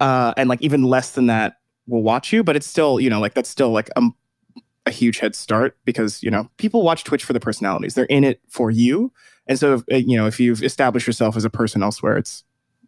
[0.00, 1.54] uh, and like even less than that
[1.88, 2.44] will watch you.
[2.44, 4.02] But it's still, you know, like that's still like a,
[4.86, 7.94] a huge head start because you know people watch Twitch for the personalities.
[7.94, 9.12] They're in it for you,
[9.46, 12.44] and so if, uh, you know if you've established yourself as a person elsewhere, it's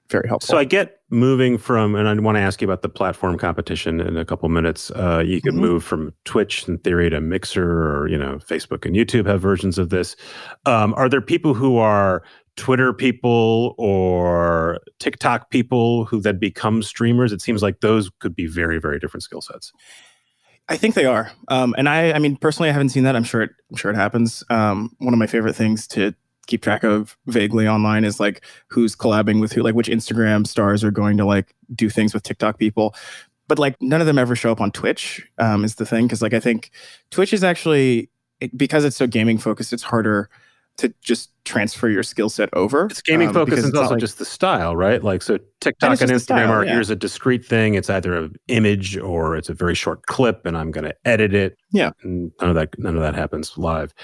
[0.09, 0.49] very helpful.
[0.49, 4.01] So I get moving from, and I want to ask you about the platform competition
[4.01, 4.91] in a couple minutes.
[4.91, 5.59] Uh, you could Mhm.
[5.59, 9.79] move from Twitch in theory to Mixer, or you know, Facebook and YouTube have versions
[9.79, 10.17] of this.
[10.67, 12.23] Um, are there people who are
[12.57, 17.33] Twitter people or TikTok people who then become streamers?
[17.33, 19.73] It seems like those could be very, very different skill sets.
[20.69, 21.33] I think they are.
[21.49, 23.17] Um, and I, I mean, personally, I haven't seen that.
[23.17, 24.45] I'm sure it, I'm sure it happens.
[24.51, 26.15] Um, one of my favorite things to
[26.47, 30.85] keep track of vaguely online is like who's collabing with who, like which Instagram stars
[30.85, 32.95] are going to like do things with TikTok people.
[33.49, 35.27] But like none of them ever show up on Twitch.
[35.39, 36.71] Um, is the thing because like I think
[37.11, 38.11] Twitch is actually
[38.57, 39.73] because it's so gaming focused.
[39.73, 40.31] It's harder
[40.81, 42.87] to just transfer your skill set over.
[42.87, 45.03] It's gaming um, It's it's also like- just the style, right?
[45.03, 46.73] Like so, TikTok and, Instagram style, are yeah.
[46.73, 47.75] here's a discrete thing.
[47.75, 51.35] It's either an image or it's a very short clip, and I'm going to edit
[51.35, 51.57] it.
[51.73, 51.91] Yeah.
[52.03, 53.95] and none of that none of that happens live.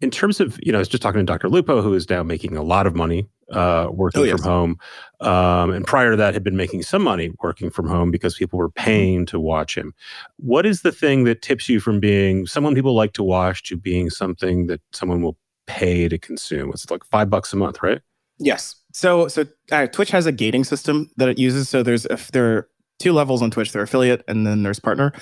[0.00, 1.48] In terms of you know, I was just talking to Dr.
[1.48, 4.40] Lupo, who is now making a lot of money uh, working Oh, yes.
[4.42, 4.76] from home,
[5.20, 8.58] um, and prior to that had been making some money working from home because people
[8.58, 9.94] were paying to watch him.
[10.36, 13.76] What is the thing that tips you from being someone people like to watch to
[13.76, 15.36] being something that someone will
[15.68, 16.70] pay to consume?
[16.70, 18.00] It's like five bucks a month, right?
[18.38, 18.74] Yes.
[18.92, 21.68] So so uh, Twitch has a gating system that it uses.
[21.68, 23.72] So there's if there are two levels on Twitch.
[23.72, 25.12] There are affiliate and then there's partner.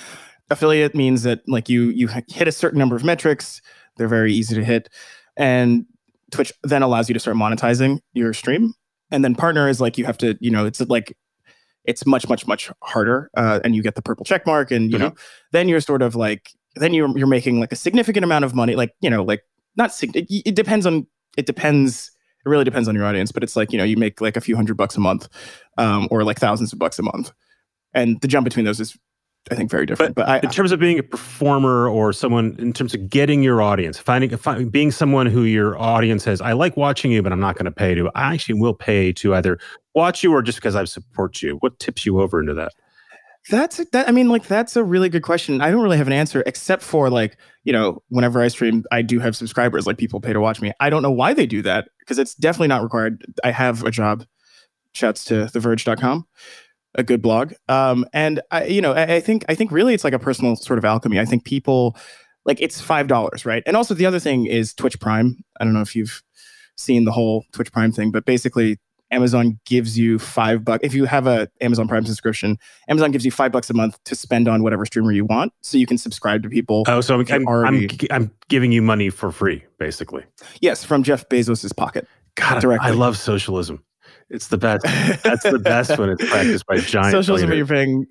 [0.49, 3.61] Affiliate means that like you you hit a certain number of metrics.
[3.97, 4.89] They're very easy to hit,
[5.35, 5.85] and
[6.31, 8.73] Twitch then allows you to start monetizing your stream.
[9.11, 11.17] And then partner is like you have to you know it's like
[11.83, 14.97] it's much much much harder, uh, and you get the purple check mark, and you
[14.97, 15.13] know
[15.51, 18.75] then you're sort of like then you're you're making like a significant amount of money.
[18.75, 19.41] Like you know like
[19.77, 22.11] not it, depends on it depends
[22.45, 24.41] it really depends on your audience but it's like you know you make like a
[24.41, 25.27] few hundred bucks a month
[25.77, 27.31] um, or like thousands of bucks a month.
[27.93, 28.97] And the jump between those is
[29.49, 32.73] i think very different but, i in terms of being a performer or someone in
[32.73, 36.75] terms of getting your audience finding find, being someone who your audience says i like
[36.75, 39.57] watching you but i'm not going to pay to i actually will pay to either
[39.95, 41.55] watch you or just because i support you.
[41.61, 42.73] What tips you over into that
[43.49, 45.61] that's that i mean like that's a really good question.
[45.61, 49.01] I don't really have an answer except for like you know whenever i stream i
[49.01, 50.71] do have subscribers like people pay to watch me.
[50.79, 53.23] I don't know why they do that because it's definitely not required.
[53.43, 54.25] I have a job.
[54.93, 56.27] Shouts to theverge.com
[56.95, 57.53] a good blog.
[57.69, 60.55] Um and i you know I, I think i think really it's like a personal
[60.55, 61.19] sort of alchemy.
[61.19, 61.95] I think people
[62.45, 63.63] like it's five dollars right?
[63.65, 65.37] And also the other thing is twitch prime.
[65.59, 66.21] I don't know if you've
[66.75, 68.77] seen the whole twitch prime thing but basically
[69.11, 72.57] amazon gives you five bucks if you have a amazon prime subscription
[72.89, 75.77] amazon gives you five bucks a month to spend on whatever streamer you want so
[75.77, 79.09] you can subscribe to people oh so i'm, I'm, already- I'm, I'm giving you money
[79.09, 80.23] for free basically.
[80.61, 82.87] Yes from jeff bezos's pocket god Directly.
[82.87, 83.83] i love socialism.
[84.29, 84.83] It's the best.
[85.23, 88.07] That's the best when it's practiced by giant socialism you're paying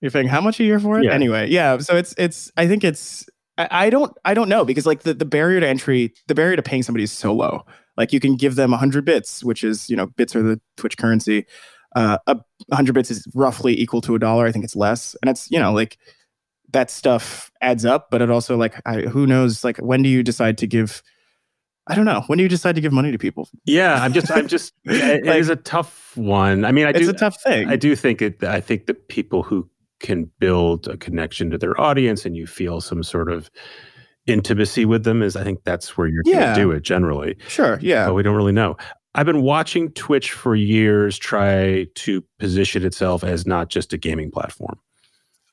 [0.00, 1.04] you're paying how much a year for it?
[1.04, 1.12] Yeah.
[1.12, 3.26] anyway yeah so it's it's i think it's
[3.58, 6.56] I, I don't i don't know because like the, the barrier to entry the barrier
[6.56, 7.66] to paying somebody is so low
[7.98, 10.96] like you can give them 100 bits which is you know bits are the twitch
[10.96, 11.44] currency
[11.96, 12.34] uh a
[12.68, 15.58] 100 bits is roughly equal to a dollar i think it's less and it's you
[15.58, 15.98] know like
[16.70, 20.22] that stuff adds up but it also like I, who knows like when do you
[20.22, 21.02] decide to give
[21.90, 22.22] I don't know.
[22.26, 23.48] When do you decide to give money to people?
[23.64, 24.74] Yeah, I'm just, I'm just.
[24.84, 26.66] it Like- is a tough one.
[26.66, 27.66] I mean, I it's do, a tough thing.
[27.66, 28.44] I do think it.
[28.44, 29.66] I think the people who
[29.98, 33.50] can build a connection to their audience and you feel some sort of
[34.28, 37.36] intimacy with them is, I think that's where you're going to do it generally.
[37.48, 37.78] Sure.
[37.82, 38.06] Yeah.
[38.06, 38.76] but we don't really know.
[39.14, 44.30] I've been watching Twitch for years try to position itself as not just a gaming
[44.30, 44.78] platform.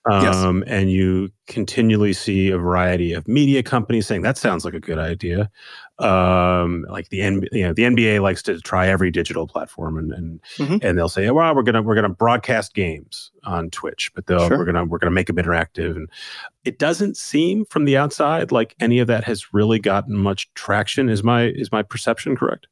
[0.07, 0.35] Yes.
[0.35, 4.79] Um, And you continually see a variety of media companies saying that sounds like a
[4.79, 5.49] good idea.
[5.97, 10.11] Um, like the N- you know the NBA likes to try every digital platform, and
[10.11, 10.83] and, Mhm.
[10.83, 14.57] and they'll say, well, we're gonna we're gonna broadcast games on Twitch, but they'll Sure.
[14.57, 15.95] we're gonna we're gonna make them interactive.
[15.95, 16.09] And
[16.65, 21.07] it doesn't seem from the outside like any of that has really gotten much traction.
[21.07, 22.67] Is my is my perception correct?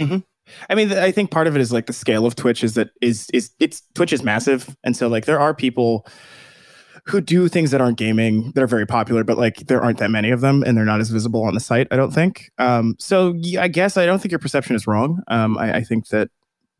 [0.00, 2.90] I mean, I think part of it is like the scale of Twitch is that
[3.02, 6.06] is is it's Twitch is massive, and so like there are people
[7.06, 10.10] who do things that aren't gaming that are very popular, but like there aren't that
[10.10, 11.86] many of them, and they're not as visible on the site.
[11.90, 12.50] I don't think.
[12.58, 15.22] Um, so yeah, I guess I don't think your perception is wrong.
[15.28, 16.30] Um, I, I think that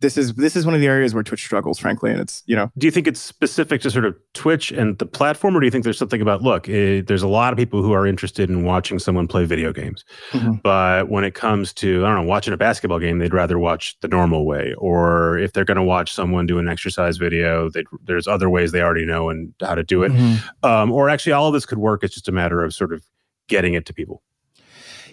[0.04, 2.54] this is this is one of the areas where Twitch struggles, frankly, and it's you
[2.54, 5.66] know do you think it's specific to sort of Twitch and the platform, or do
[5.66, 6.68] you think there's something about look?
[6.68, 10.04] eh, there's a lot of people who are interested in watching someone play video games,
[10.32, 10.62] Mhm.
[10.62, 13.96] but when it comes to I don't know watching a basketball game, they'd rather watch
[14.02, 17.86] the normal way, or if they're going to watch someone do an exercise video, they'd,
[18.04, 20.12] there's other ways they already know and how to do it.
[20.62, 22.04] Um, or actually, all of this could work.
[22.04, 23.02] It's just a matter of sort of
[23.48, 24.22] getting it to people.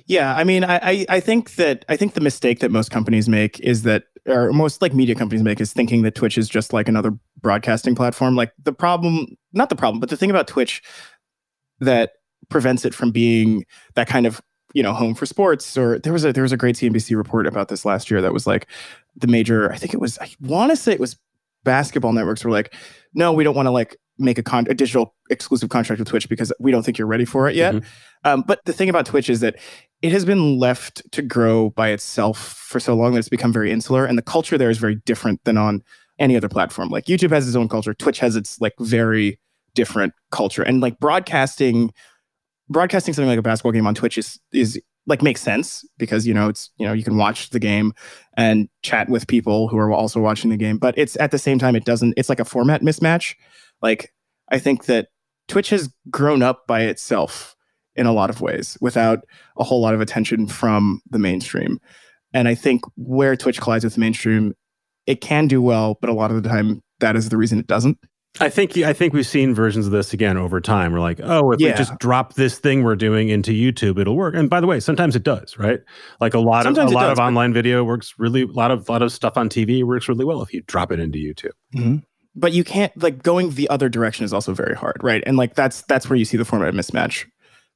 [0.08, 3.28] Yeah, I mean, I, I I think that I think the mistake that most companies
[3.30, 6.74] make is that, or most like media companies make, is thinking that Twitch is just
[6.74, 8.36] like another broadcasting platform.
[8.36, 10.82] Like the problem, not the problem, but the thing about Twitch
[11.80, 12.14] that
[12.50, 14.42] prevents it from being that kind of
[14.74, 15.78] you know home for sports.
[15.78, 18.34] Or there was a there was a great CNBC report about this last year that
[18.34, 18.68] was like
[19.16, 19.72] the major.
[19.72, 21.18] I think it was I want to say it was
[21.64, 22.74] basketball networks were like,
[23.14, 26.30] no, we don't want to like make a, con- a digital exclusive contract with Twitch
[26.30, 27.76] because we don't think you're ready for it yet.
[27.76, 27.84] Mhm.
[28.24, 29.56] Um, but the thing about Twitch is that
[30.02, 33.72] it has been left to grow by itself for so long that it's become very
[33.72, 35.84] insular, and the culture there is very different than on
[36.20, 36.90] any other platform.
[36.90, 39.40] Like YouTube has its own culture, Twitch has its like very
[39.76, 41.94] different culture, and like broadcasting,
[42.70, 46.34] broadcasting something like a basketball game on Twitch is is like makes sense because you
[46.34, 47.94] know it's you know you can watch the game
[48.38, 51.60] and chat with people who are also watching the game, but it's at the same
[51.60, 52.16] time it doesn't.
[52.18, 53.36] It's like a format mismatch.
[53.82, 54.14] Like
[54.50, 55.10] I think that
[55.48, 57.56] Twitch has grown up by itself
[57.96, 59.20] in a lot of ways without
[59.58, 61.80] a whole lot of attention from the mainstream.
[62.34, 64.54] And I think where Twitch collides with the mainstream,
[65.06, 67.68] it can do well, but a lot of the time that is the reason it
[67.68, 67.98] doesn't.
[68.40, 70.94] I think I think we've seen versions of this again over time.
[70.94, 71.72] We're like, oh, if Yeah.
[71.72, 74.36] we just drop this thing we're doing into YouTube, it'll work.
[74.36, 75.82] And by the way, sometimes it does, right?
[76.22, 78.44] Like a lot Sometimes of a lot does, of online video works really.
[78.44, 80.94] A lot of a lot of stuff on TV works really well if you drop
[80.94, 81.52] it into YouTube.
[81.76, 81.98] Mm-hmm.
[82.34, 85.22] But you can't like going the other direction is also very hard, right?
[85.26, 87.26] And like that's that's where you see the format mismatch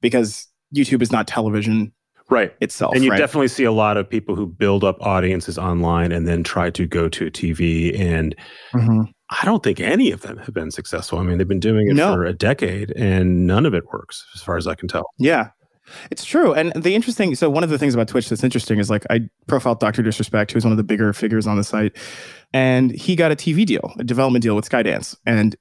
[0.10, 1.92] because YouTube is not television
[2.30, 2.54] Right.
[2.62, 2.94] itself.
[2.94, 3.18] And you right?
[3.18, 6.86] definitely see a lot of people who build up audiences online and then try to
[6.86, 7.96] go to TV.
[8.00, 8.36] And
[8.76, 9.08] Mhm.
[9.32, 11.18] I don't think any of them have been successful.
[11.18, 12.14] I mean, they've been doing it No.
[12.14, 15.06] for a decade and none of it works, as far as I can tell.
[15.18, 15.50] Yeah.
[16.12, 16.54] It's true.
[16.54, 19.22] And the interesting so one of the things about Twitch that's interesting is like I
[19.48, 20.02] profiled Dr.
[20.04, 21.96] Disrespect, who's one of the bigger figures on the site,
[22.54, 25.16] and he got a TV deal, a development deal with Skydance.
[25.28, 25.56] And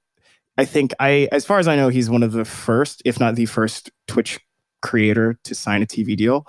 [0.57, 3.35] I think I as far as I know, he's one of the first, if not
[3.35, 4.39] the first Twitch
[4.83, 6.47] creator to sign a TV deal.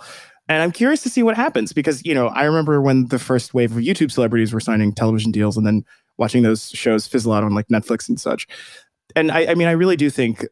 [0.48, 3.54] And I'm curious to see what happens because, you know, I remember when the first
[3.54, 5.84] wave of YouTube celebrities were signing television deals and then
[6.18, 8.48] watching those shows fizzle out on like Netflix and such.
[9.16, 10.46] And I, I mean, I really do think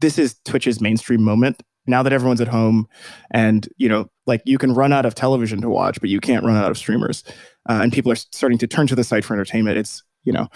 [0.00, 2.86] this is Twitch's mainstream moment now that everyone's at home
[3.30, 6.44] and you know like you can run out of television to watch but you can't
[6.44, 7.24] run out of streamers
[7.68, 10.46] uh, and people are starting to turn to the site for entertainment it's you know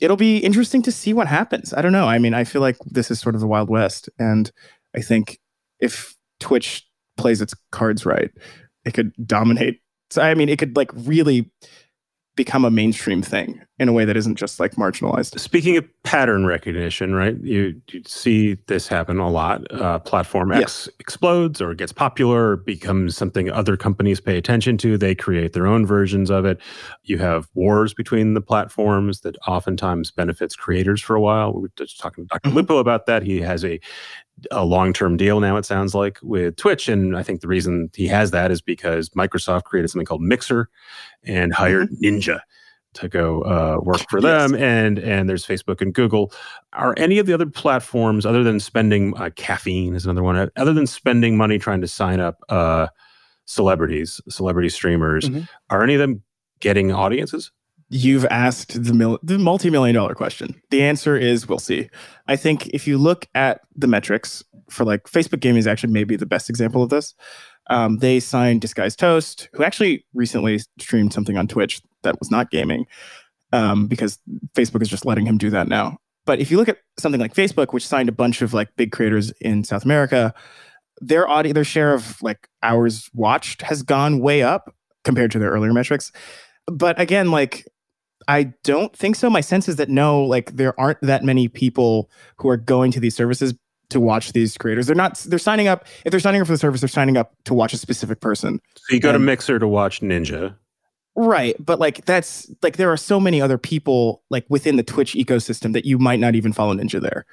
[0.00, 1.72] it'll be interesting to see what happens.
[1.72, 2.06] I don't know.
[2.06, 4.50] I mean i feel like this is sort of the wild west and
[4.94, 5.38] i think
[5.80, 6.86] if twitch
[7.16, 8.30] plays its cards right
[8.84, 9.80] it could dominate.
[10.10, 11.50] So i mean it could like really
[12.36, 16.46] become a mainstream thing in a way that isn't just like marginalized Speaking of pattern
[16.46, 17.36] recognition, right?
[17.42, 19.62] You, you see this happen a lot.
[19.72, 24.96] Uh, platform X explodes or gets popular or becomes something other companies pay attention to.
[24.96, 26.60] They create their own versions of it.
[27.02, 31.52] You have wars between the platforms that oftentimes benefits creators for a while.
[31.52, 32.54] We were just talking to doctor Mhm.
[32.54, 33.24] Lupo about that.
[33.24, 33.80] He has a
[34.50, 38.08] a long-term deal now it sounds like with Twitch and I think the reason he
[38.08, 40.68] has that is because Microsoft created something called Mixer
[41.22, 42.40] and hired Ninja
[42.94, 44.50] to go uh, work for Yes.
[44.50, 46.32] them and and there's Facebook and Google
[46.72, 50.72] are any of the other platforms other than spending uh, caffeine is another one other
[50.72, 52.86] than spending money trying to sign up uh,
[53.46, 55.48] celebrities celebrity streamers Mhm.
[55.70, 56.22] are any of them
[56.60, 57.50] getting audiences
[57.90, 60.60] You've asked the, mil- the multi million dollar question.
[60.70, 61.90] The answer is we'll see.
[62.26, 66.16] I think if you look at the metrics for like Facebook gaming is actually maybe
[66.16, 67.14] the best example of this.
[67.68, 72.50] Um, they signed Disguised Toast, who actually recently streamed something on Twitch that was not
[72.50, 72.86] gaming,
[73.52, 74.18] um, because
[74.54, 75.98] Facebook is just letting him do that now.
[76.26, 78.92] But if you look at something like Facebook, which signed a bunch of like big
[78.92, 80.32] creators in South America,
[81.00, 84.74] their audio, their share of like hours watched has gone way up
[85.04, 86.12] compared to their earlier metrics.
[86.66, 87.66] But again, like
[88.28, 89.28] I don't think so.
[89.28, 93.00] My sense is that no, like there aren't that many people who are going to
[93.00, 93.54] these services
[93.90, 94.86] to watch these creators.
[94.86, 95.18] They're not.
[95.18, 95.86] They're signing up.
[96.04, 98.60] If they're signing up for the service, they're signing up to watch a specific person.
[98.76, 100.56] So you go to Mixer to watch Ninja.
[101.16, 105.14] Right, but like that's like there are so many other people like within the Twitch
[105.14, 107.24] ecosystem that you might not even follow Ninja there.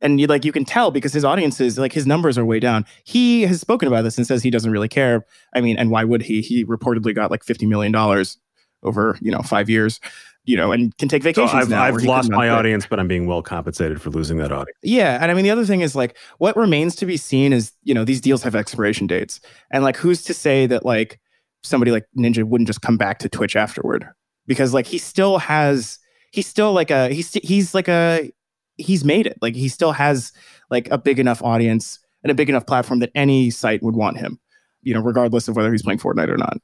[0.00, 2.84] And you like you can tell because his audiences like his numbers are way down.
[3.04, 5.24] He has spoken about this and says he doesn't really care.
[5.54, 6.42] I mean, and why would he?
[6.42, 8.36] He reportedly got like 50 million dollars
[8.82, 9.98] over, you know, 5 years,
[10.44, 11.82] you know, and can take So vacations I've, now.
[11.82, 14.78] I've lost my audience, but I'm being well compensated for losing that audience.
[14.82, 17.72] Yeah, and I mean the other thing is like what remains to be seen is
[17.84, 19.40] you know these deals have expiration dates,
[19.70, 21.18] and like who's to say that like
[21.62, 24.06] somebody like Ninja wouldn't just come back to Twitch afterward
[24.46, 25.98] because like he still has
[26.32, 28.30] he's still like a he's he's like a
[28.76, 30.32] he's made it like he still has
[30.70, 34.18] like a big enough audience and a big enough platform that any site would want
[34.18, 34.38] him,
[34.82, 36.58] you know, regardless of whether he's playing Fortnite or not.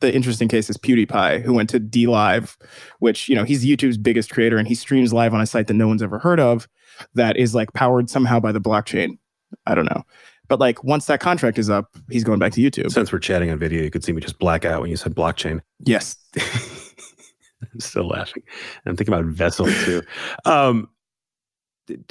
[0.00, 2.56] The interesting case is PewDiePie, who went to DLive,
[3.00, 5.74] which you know he's YouTube's biggest creator, and he streams live on a site that
[5.74, 6.68] no one's ever heard of,
[7.14, 9.18] that is like powered somehow by the blockchain.
[9.66, 10.04] I don't know,
[10.48, 12.90] but like once that contract is up, he's going back to YouTube.
[12.90, 15.14] Since we're chatting on video, you could see me just black out when you said
[15.14, 15.60] blockchain.
[15.84, 16.16] yes,
[17.72, 18.42] I'm still laughing.
[18.86, 20.02] I'm thinking about Vessel too.
[20.44, 20.88] Um,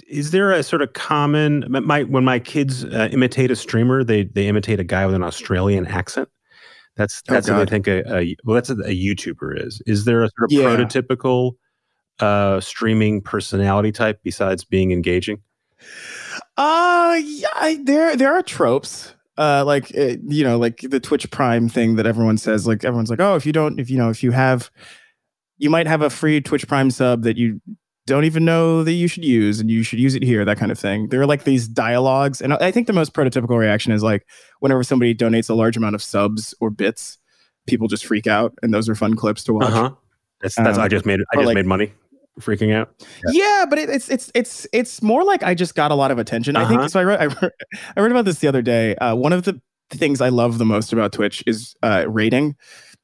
[0.08, 4.24] is there a sort of common my, when my kids uh, imitate a streamer, they
[4.24, 6.30] they imitate a guy with an Australian accent.
[6.96, 9.82] That's Oh, that's what I think a, a well that's what a YouTuber is.
[9.86, 10.64] Is there a sort of Yeah.
[10.64, 11.52] prototypical
[12.20, 15.44] uh, streaming personality type besides being engaging?
[16.58, 19.14] Uh yeah, I, there there are tropes.
[19.38, 23.10] Uh like uh, you know, like the Twitch Prime thing that everyone says like everyone's
[23.12, 24.72] like, "Oh, if you don't if you know, if you have
[25.60, 27.62] you might have a free Twitch Prime sub that you
[28.08, 30.72] don't even know that you should use and you should use it here, that kind
[30.72, 34.02] of thing." There are like these dialogues and I think the most prototypical reaction is
[34.02, 34.26] like
[34.60, 37.20] whenever somebody donates a large amount of subs or bits,
[37.68, 39.66] people just freak out and those are fun clips to watch.
[39.66, 39.92] Uh huh.
[40.42, 41.94] That's that's I Um, just made I just like- made money,
[42.40, 42.90] freaking out.
[43.30, 46.20] Yeah, but it, it's it's it's it's more like I just got a lot of
[46.20, 46.56] attention.
[46.56, 46.78] I Uh-huh.
[46.78, 47.00] think so.
[47.00, 47.52] I read I read,
[47.96, 48.96] I read about this the other day.
[48.96, 49.60] Uh, one of the
[49.92, 52.56] things I love the most about Twitch is uh, raiding,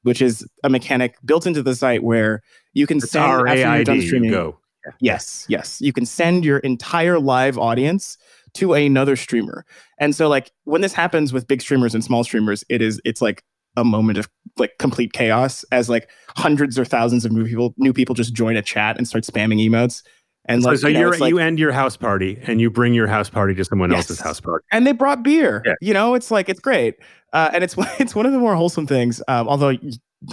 [0.04, 2.42] which is a mechanic built into the site where
[2.74, 4.08] you can It's send R after you're done D.
[4.08, 4.32] streaming.
[4.32, 4.60] Go.
[5.00, 8.18] Yes, yes, you can send your entire live audience
[8.56, 9.66] to another streamer.
[9.98, 13.22] And so, like when this happens with big streamers and small streamers, it is it's
[13.22, 13.44] like
[13.78, 17.94] a moment of like complete chaos as like hundreds or thousands of new people new
[17.94, 20.04] people just join a chat and start spamming emotes.
[20.46, 22.94] And So, like, so you know, like- you end your house party and you bring
[22.94, 24.10] your house party to someone Yes.
[24.10, 24.66] else's house party.
[24.72, 25.64] and they brought beer.
[25.66, 25.74] Yeah.
[25.82, 26.96] You know, it's like it's great,
[27.32, 29.24] uh, and it's it's one of the more wholesome things.
[29.30, 29.74] Um, although,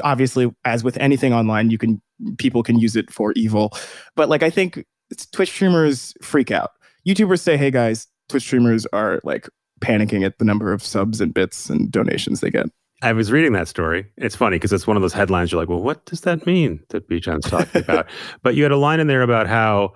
[0.03, 2.03] obviously, as with anything online, you can
[2.39, 3.73] people can use it for evil.
[4.17, 4.85] But like, I think
[5.33, 6.73] Twitch streamers freak out.
[7.09, 9.49] YouTubers say, "Hey guys, Twitch streamers are like
[9.81, 12.67] panicking at the number of subs and bits and donations they get."
[13.03, 14.07] I was reading that story.
[14.19, 15.51] It's funny because it's one of those headlines.
[15.53, 18.07] You're like, well, what does that mean that Bijan's talking about?
[18.43, 19.95] but you had a line in there about how,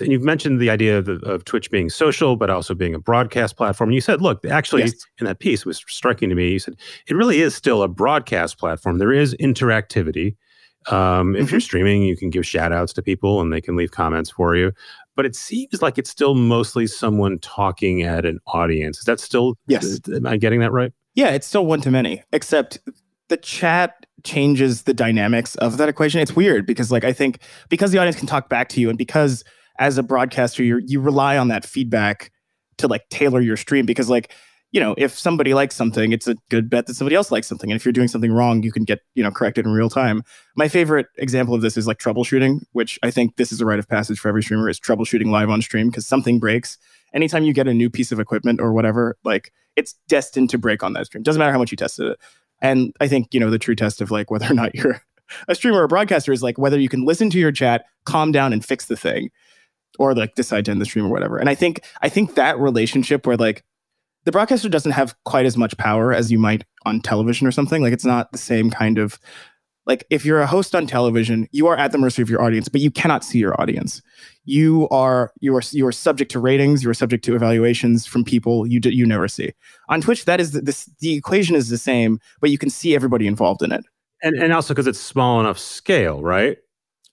[0.00, 3.56] and you've mentioned the idea of, of Twitch being social, but also being a broadcast
[3.56, 3.90] platform.
[3.90, 4.94] And you said, look, actually, Yes.
[5.20, 6.50] in that piece, it was striking to me.
[6.52, 6.74] You said
[7.06, 8.98] it really is still a broadcast platform.
[8.98, 10.34] There is interactivity.
[10.90, 13.92] Um, if you're streaming, you can give shout outs to people and they can leave
[13.92, 14.72] comments for you.
[15.14, 18.98] But it seems like it's still mostly someone talking at an audience.
[18.98, 20.00] Is that still, Yes.
[20.12, 20.90] am I getting that right?
[21.14, 22.78] Yeah, it's still one to many, except
[23.28, 26.20] the chat changes the dynamics of that equation.
[26.20, 28.96] It's weird because, like, I think because the audience can talk back to you, and
[28.96, 29.44] because
[29.78, 32.30] as a broadcaster, you you rely on that feedback
[32.78, 33.84] to like tailor your stream.
[33.84, 34.32] Because, like,
[34.70, 37.70] you know, if somebody likes something, it's a good bet that somebody else likes something,
[37.70, 40.22] and if you're doing something wrong, you can get you know corrected in real time.
[40.56, 43.78] My favorite example of this is like troubleshooting, which I think this is a rite
[43.78, 46.78] of passage for every streamer is troubleshooting live on stream because something breaks.
[47.14, 50.82] Anytime you get a new piece of equipment or whatever, like it's destined to break
[50.82, 51.22] on that stream.
[51.22, 52.18] Doesn't matter how much you tested it.
[52.60, 55.02] And I think, you know, the true test of like whether or not you're
[55.48, 58.32] a streamer or a broadcaster is like whether you can listen to your chat, calm
[58.32, 59.30] down and fix the thing,
[59.98, 61.38] or like decide to end the stream or whatever.
[61.38, 63.64] And I think I think that relationship where like
[64.24, 67.82] the broadcaster doesn't have quite as much power as you might on television or something.
[67.82, 69.18] Like it's not the same kind of
[69.86, 72.68] like if you're a host on television, you are at the mercy of your audience,
[72.68, 74.00] but you cannot see your audience.
[74.44, 76.82] You are you are you are subject to ratings.
[76.82, 79.52] You are subject to evaluations from people you d- you never see
[79.88, 80.24] on Twitch.
[80.24, 83.62] That is the, this the equation is the same, but you can see everybody involved
[83.62, 83.84] in it.
[84.22, 86.58] And and also because it's small enough scale, right?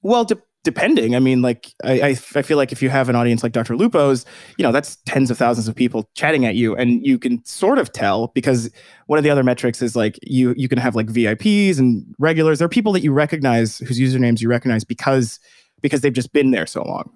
[0.02, 1.16] Well, de- depending.
[1.16, 3.76] I mean, like I, I, feel like if you have an audience like Dr.
[3.76, 4.26] Lupo's,
[4.58, 7.80] you know, that's tens of thousands of people chatting at you, and you can sort
[7.80, 8.70] of tell because
[9.08, 12.60] one of the other metrics is like you you can have like VIPs and regulars.
[12.60, 15.40] There are people that you recognize whose usernames you recognize because
[15.82, 17.10] because they've just been there so long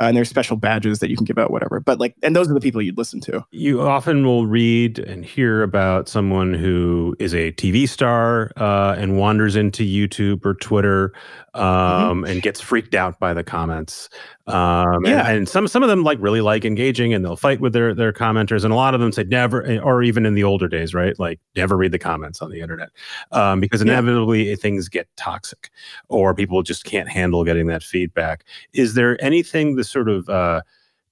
[0.00, 1.80] uh, and there's special badges that you can give out, whatever.
[1.80, 3.44] But like, and those are the people you'd listen to.
[3.50, 9.18] You often will read and hear about someone who is a TV star uh, and
[9.18, 11.12] wanders into YouTube or Twitter.
[11.58, 12.24] Um, mm-hmm.
[12.30, 14.08] and gets freaked out by the comments.
[14.46, 15.26] Um, yeah.
[15.28, 17.94] and, and, some some of them like really like engaging and they'll fight with their
[17.94, 20.68] their commenters, and a lot of them say never, eh, or even in the older
[20.68, 21.18] days, right?
[21.18, 22.90] Like never read the comments on the internet
[23.32, 24.56] um, because inevitably yeah.
[24.56, 25.70] things get toxic,
[26.08, 28.44] or people just can't handle getting that feedback.
[28.72, 30.62] Is there anything the sort of uh,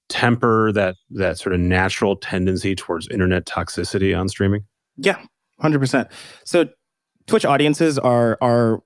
[0.09, 4.63] temper that that sort of natural tendency towards internet toxicity on streaming?
[4.97, 5.21] Yeah,
[5.59, 6.07] hundred percent.
[6.45, 6.69] So
[7.27, 8.81] Twitch audiences are are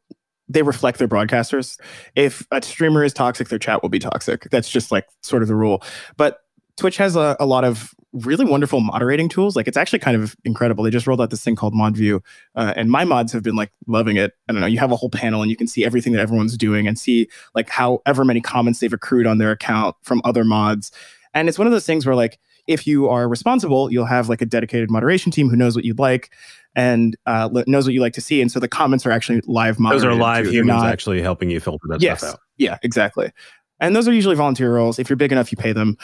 [0.51, 1.79] they reflect their broadcasters.
[2.15, 4.47] If a streamer is toxic, their chat will be toxic.
[4.51, 5.83] That's just like sort of the rule.
[6.17, 6.39] But
[6.77, 9.55] Twitch has a, a lot of really wonderful moderating tools.
[9.55, 10.83] Like it's actually kind of incredible.
[10.83, 12.21] They just rolled out this thing called ModView,
[12.55, 14.33] uh, and my mods have been like loving it.
[14.49, 14.67] I don't know.
[14.67, 17.29] You have a whole panel and you can see everything that everyone's doing and see
[17.55, 20.91] like however many comments they've accrued on their account from other mods.
[21.33, 24.41] And it's one of those things where like if you are responsible, you'll have like
[24.41, 26.33] a dedicated moderation team who knows what you'd like
[26.75, 28.41] and uh, knows what you like to see.
[28.41, 29.77] And so the comments are actually live.
[29.77, 30.51] Those are live too.
[30.51, 32.39] humans not, actually helping you filter that yes, stuff out.
[32.57, 33.31] Yeah, exactly.
[33.79, 34.99] And those are usually volunteer roles.
[34.99, 35.97] If you're big enough, you pay them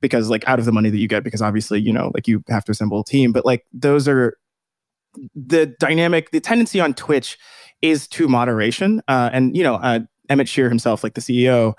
[0.00, 2.42] because like out of the money that you get, because obviously, you know, like you
[2.48, 3.32] have to assemble a team.
[3.32, 4.36] But like those are
[5.34, 7.38] the dynamic, the tendency on Twitch
[7.80, 9.02] is to moderation.
[9.08, 11.74] Uh, and, you know, uh, Emmett Shear himself, like the CEO,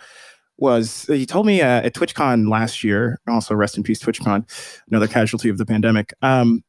[0.57, 4.45] was he told me uh, at TwitchCon last year, also rest in peace, TwitchCon,
[4.89, 6.13] another casualty of the pandemic.
[6.21, 6.63] Um,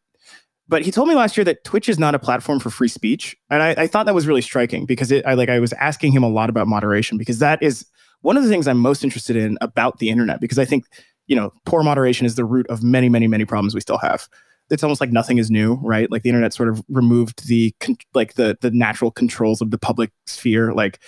[0.68, 3.36] but he told me last year that Twitch is not a platform for free speech,
[3.50, 6.12] and I, I thought that was really striking because it, I like I was asking
[6.12, 7.86] him a lot about moderation because that is
[8.22, 10.84] one of the things I'm most interested in about the internet because I think
[11.26, 14.28] you know poor moderation is the root of many many many problems we still have.
[14.70, 16.10] It's almost like nothing is new, right?
[16.10, 17.74] Like the internet sort of removed the
[18.14, 20.98] like the the natural controls of the public sphere, like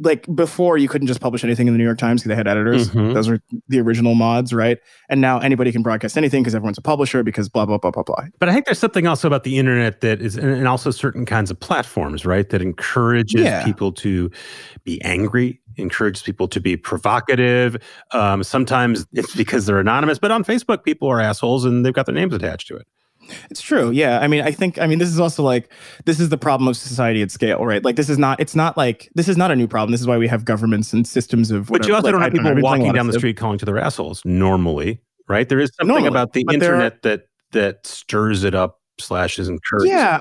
[0.00, 2.48] like before you couldn't just publish anything in the New York Times because they had
[2.48, 2.90] editors.
[2.90, 3.12] Mm-hmm.
[3.12, 4.78] Those are the original mods, right?
[5.08, 8.02] And now anybody can broadcast anything because everyone's a publisher because blah blah blah blah
[8.02, 8.24] blah.
[8.38, 11.50] But I think there's something also about the internet that is, and also certain kinds
[11.50, 13.64] of platforms, right, that encourages yeah.
[13.64, 14.30] people to
[14.84, 17.76] be angry, encourages people to be provocative.
[18.12, 22.06] Um, sometimes it's because they're anonymous, but on Facebook, people are assholes and they've got
[22.06, 22.86] their names attached to it.
[23.50, 23.90] It's true.
[23.90, 24.20] Yeah.
[24.20, 25.72] I mean, I think, I mean, this is also like,
[26.04, 27.84] this is the problem of society at scale, right?
[27.84, 29.92] Like, this is not, it's not like, this is not a new problem.
[29.92, 31.70] This is why we have governments and systems of.
[31.70, 31.82] Whatever.
[31.82, 33.78] But you also like, don't have people know, walking down the street calling to their
[33.78, 35.48] assholes normally, right?
[35.48, 37.22] There is something normally, about the internet are, that,
[37.52, 39.86] that stirs it up, slashes, and curves.
[39.86, 40.20] Yeah.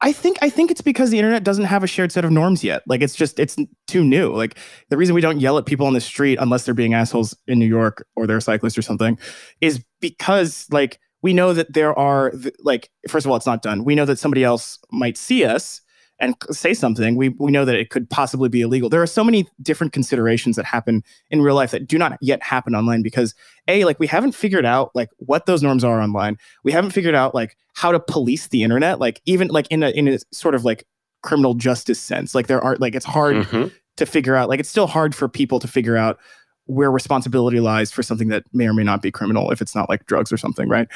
[0.00, 2.62] I think I think it's because the internet doesn't have a shared set of norms
[2.62, 2.82] yet.
[2.86, 3.56] Like it's just it's
[3.86, 4.34] too new.
[4.34, 4.58] Like
[4.90, 7.58] the reason we don't yell at people on the street unless they're being assholes in
[7.58, 9.18] New York or they're a cyclist or something
[9.62, 13.82] is because like we know that there are like first of all it's not done.
[13.82, 15.80] We know that somebody else might see us
[16.20, 17.16] and say something.
[17.16, 18.90] We, we know that it could possibly be illegal.
[18.90, 22.42] There are so many different considerations that happen in real life that do not yet
[22.42, 23.34] happen online because
[23.68, 26.36] a like we haven't figured out like what those norms are online.
[26.62, 29.00] We haven't figured out like how to police the internet.
[29.00, 30.86] Like even like in a in a sort of like
[31.22, 33.68] criminal justice sense like there are like it's hard mm-hmm.
[33.96, 36.18] to figure out like it's still hard for people to figure out
[36.66, 39.88] where responsibility lies for something that may or may not be criminal if it's not
[39.88, 40.88] like drugs or something, right?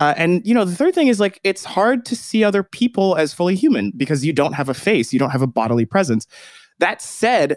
[0.00, 3.14] Uh, and you know, the third thing is like it's hard to see other people
[3.16, 6.26] as fully human because you don't have a face, you don't have a bodily presence.
[6.78, 7.56] That said,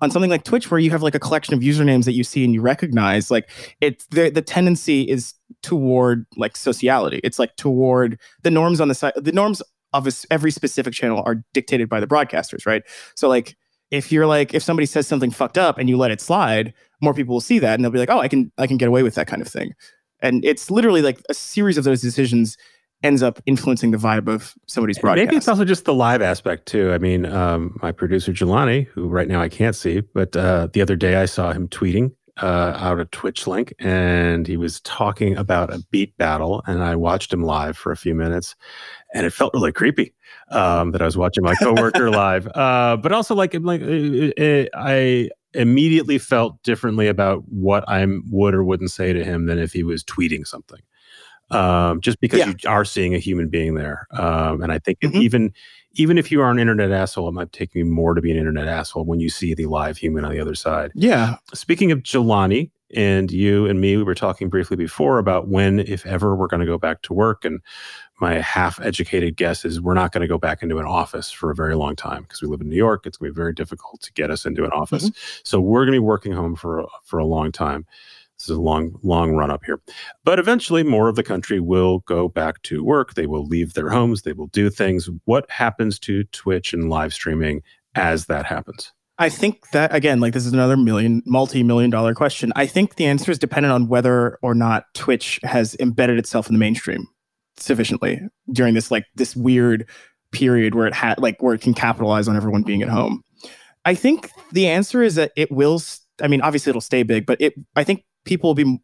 [0.00, 2.44] on something like Twitch, where you have like a collection of usernames that you see
[2.44, 3.48] and you recognize, like
[3.80, 7.20] it's the the tendency is toward like sociality.
[7.22, 9.12] It's like toward the norms on the side.
[9.16, 9.62] The norms
[9.92, 12.82] of a, every specific channel are dictated by the broadcasters, right?
[13.14, 13.56] So like
[13.94, 17.14] if you're like if somebody says something fucked up and you let it slide more
[17.14, 19.02] people will see that and they'll be like oh i can i can get away
[19.02, 19.72] with that kind of thing
[20.20, 22.56] and it's literally like a series of those decisions
[23.02, 25.26] ends up influencing the vibe of somebody's broadcast.
[25.26, 26.90] Maybe it's also just the live aspect too.
[26.92, 30.80] I mean, um, my producer Jelani, who right now I can't see, but uh, the
[30.80, 35.36] other day I saw him tweeting uh, out a Twitch link, and he was talking
[35.36, 38.56] about a beat battle, and I watched him live for a few minutes,
[39.12, 40.14] and it felt really creepy
[40.50, 42.48] um, that I was watching my coworker live.
[42.54, 48.54] Uh, but also, like, like uh, uh, I immediately felt differently about what I would
[48.54, 50.80] or wouldn't say to him than if he was tweeting something.
[51.50, 52.48] Um, just because yeah.
[52.48, 55.18] you are seeing a human being there, um, and I think mm-hmm.
[55.18, 55.52] even
[55.96, 58.36] even if you are an internet asshole, it might take me more to be an
[58.36, 60.90] internet asshole when you see the live human on the other side.
[60.94, 61.36] Yeah.
[61.52, 66.04] Speaking of Jelani, And you and me, we were talking briefly before about when, if
[66.06, 67.44] ever, we're going to go back to work.
[67.44, 67.60] And
[68.24, 71.50] my half educated guess is we're not going to go back into an office for
[71.50, 73.04] a very long time because we live in New York.
[73.04, 75.10] It's going to be very difficult to get us into an office.
[75.10, 75.40] Mm-hmm.
[75.44, 77.84] So we're going to be working home for, for a long time.
[78.38, 79.78] This is a long, long run up here.
[80.24, 83.12] But eventually, more of the country will go back to work.
[83.12, 84.22] They will leave their homes.
[84.22, 85.10] They will do things.
[85.26, 87.60] What happens to Twitch and live streaming
[87.94, 88.90] as that happens?
[89.18, 92.54] I think that again, like this is another million, multi-million dollar question.
[92.56, 96.54] I think the answer is dependent on whether or not Twitch has embedded itself in
[96.54, 97.06] the mainstream
[97.56, 98.20] sufficiently
[98.52, 99.88] during this like this weird
[100.32, 103.22] period where it had like where it can capitalize on everyone being at home.
[103.84, 105.80] I think the answer is that it will.
[106.22, 107.54] I mean, obviously it'll stay big, but it.
[107.76, 108.78] I think people will be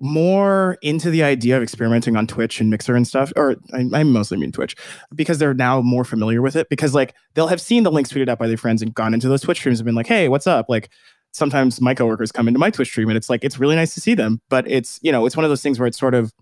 [0.00, 4.02] more into the idea of experimenting on Twitch and Mixer and stuff, or I, I,
[4.02, 4.74] mostly mean Twitch,
[5.14, 6.68] because they're now more familiar with it.
[6.68, 9.28] Because like they'll have seen the links tweeted out by their friends and gone into
[9.28, 10.90] those Twitch streams and been like, "Hey, what's up?" Like
[11.32, 14.00] sometimes my coworkers come into my Twitch stream and it's like it's really nice to
[14.00, 16.32] see them, but it's you know it's one of those things where it's sort of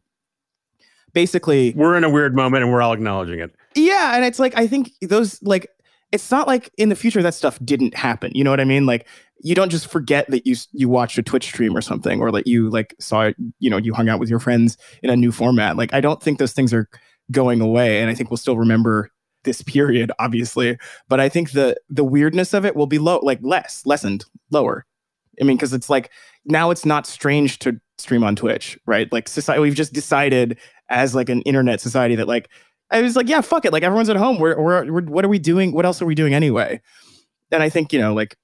[1.12, 3.54] basically we're in a weird moment and we're all acknowledging it.
[3.74, 5.68] Yeah, and it's like I think those like
[6.12, 8.32] it's not like in the future that stuff didn't happen.
[8.34, 8.86] You know what I mean?
[8.86, 9.06] Like
[9.42, 12.46] you don't just forget that you you watched a Twitch stream or something, or that
[12.46, 13.36] you like saw it.
[13.58, 15.76] You know, you hung out with your friends in a new format.
[15.76, 16.88] Like I don't think those things are
[17.30, 19.10] going away, and I think we'll still remember
[19.44, 20.78] this period, obviously.
[21.08, 24.84] But I think the the weirdness of it will be low, like less, lessened, lower.
[25.40, 26.10] I mean, because it's like
[26.44, 29.10] now it's not strange to stream on Twitch, right?
[29.12, 30.58] Like society, we've just decided
[30.90, 32.50] as like an internet society that like
[32.90, 33.72] I was like, yeah, fuck it.
[33.72, 34.38] Like everyone's at home.
[34.38, 35.72] We're, we're, we're, what are we doing?
[35.72, 36.80] What else are we doing anyway?
[37.52, 38.36] And I think, you know, like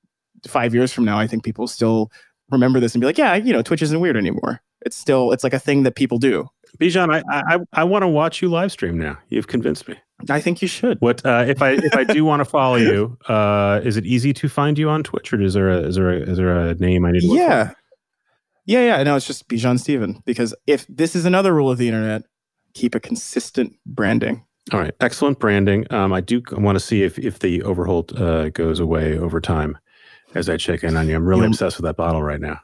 [0.47, 2.11] five years from now, I think people still
[2.51, 4.61] remember this and be like, yeah, you know, Twitch isn't weird anymore.
[4.83, 6.49] It's still, it's like a thing that people do.
[6.79, 9.19] Bijan, I, I, I want to watch you live stream now.
[9.31, 9.97] You've convinced me.
[10.31, 10.99] I think you should.
[11.01, 13.19] What uh, if I if I do want to follow you?
[13.29, 16.11] Uh, is it easy to find you on Twitch, or is there a is there
[16.11, 17.35] a, is there a name I need to?
[17.35, 17.73] yeah,
[18.65, 19.03] yeah, yeah.
[19.03, 20.23] No, it's just Bijan Stephen.
[20.25, 22.23] Because if this is another rule of the internet,
[22.77, 24.45] keep a consistent branding.
[24.73, 25.87] All right, excellent branding.
[25.93, 29.79] Um, I do want to see if if the overhold uh, goes away over time
[30.35, 31.17] as I check in on you.
[31.17, 32.61] I'm really You'll, obsessed with that bottle right now.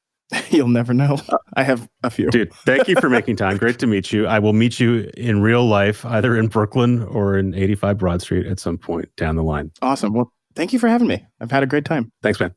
[0.50, 1.18] You'll never know.
[1.54, 2.30] I have a few.
[2.30, 3.58] Dude, thank you for making time.
[3.58, 4.26] Great to meet you.
[4.26, 8.46] I will meet you in real life, either in Brooklyn or in 85 Broad Street
[8.46, 9.70] at some point down the line.
[9.82, 10.14] Awesome.
[10.14, 11.24] Well, thank you for having me.
[11.40, 12.10] I've had a great time.
[12.22, 12.54] Thanks, man.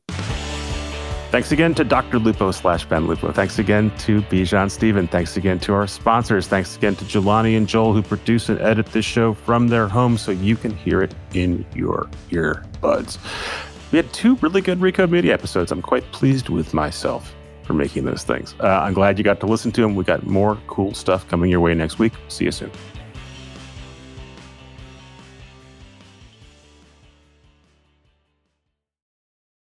[1.36, 2.18] Thanks again to Dr.
[2.18, 3.30] Lupo slash Ben Lupo.
[3.30, 5.06] Thanks again to Bijan Stephen.
[5.06, 6.48] Thanks again to our sponsors.
[6.48, 10.16] Thanks again to Jelani and Joel who produce and edit this show from their home
[10.16, 13.18] so you can hear it in your earbuds.
[13.92, 15.70] We had two really good Recode Media episodes.
[15.70, 17.34] I'm quite pleased with myself
[17.64, 18.54] for making those things.
[18.58, 19.94] Uh, I'm glad you got to listen to them.
[19.94, 22.14] We got more cool stuff coming your way next week.
[22.28, 22.70] See you soon.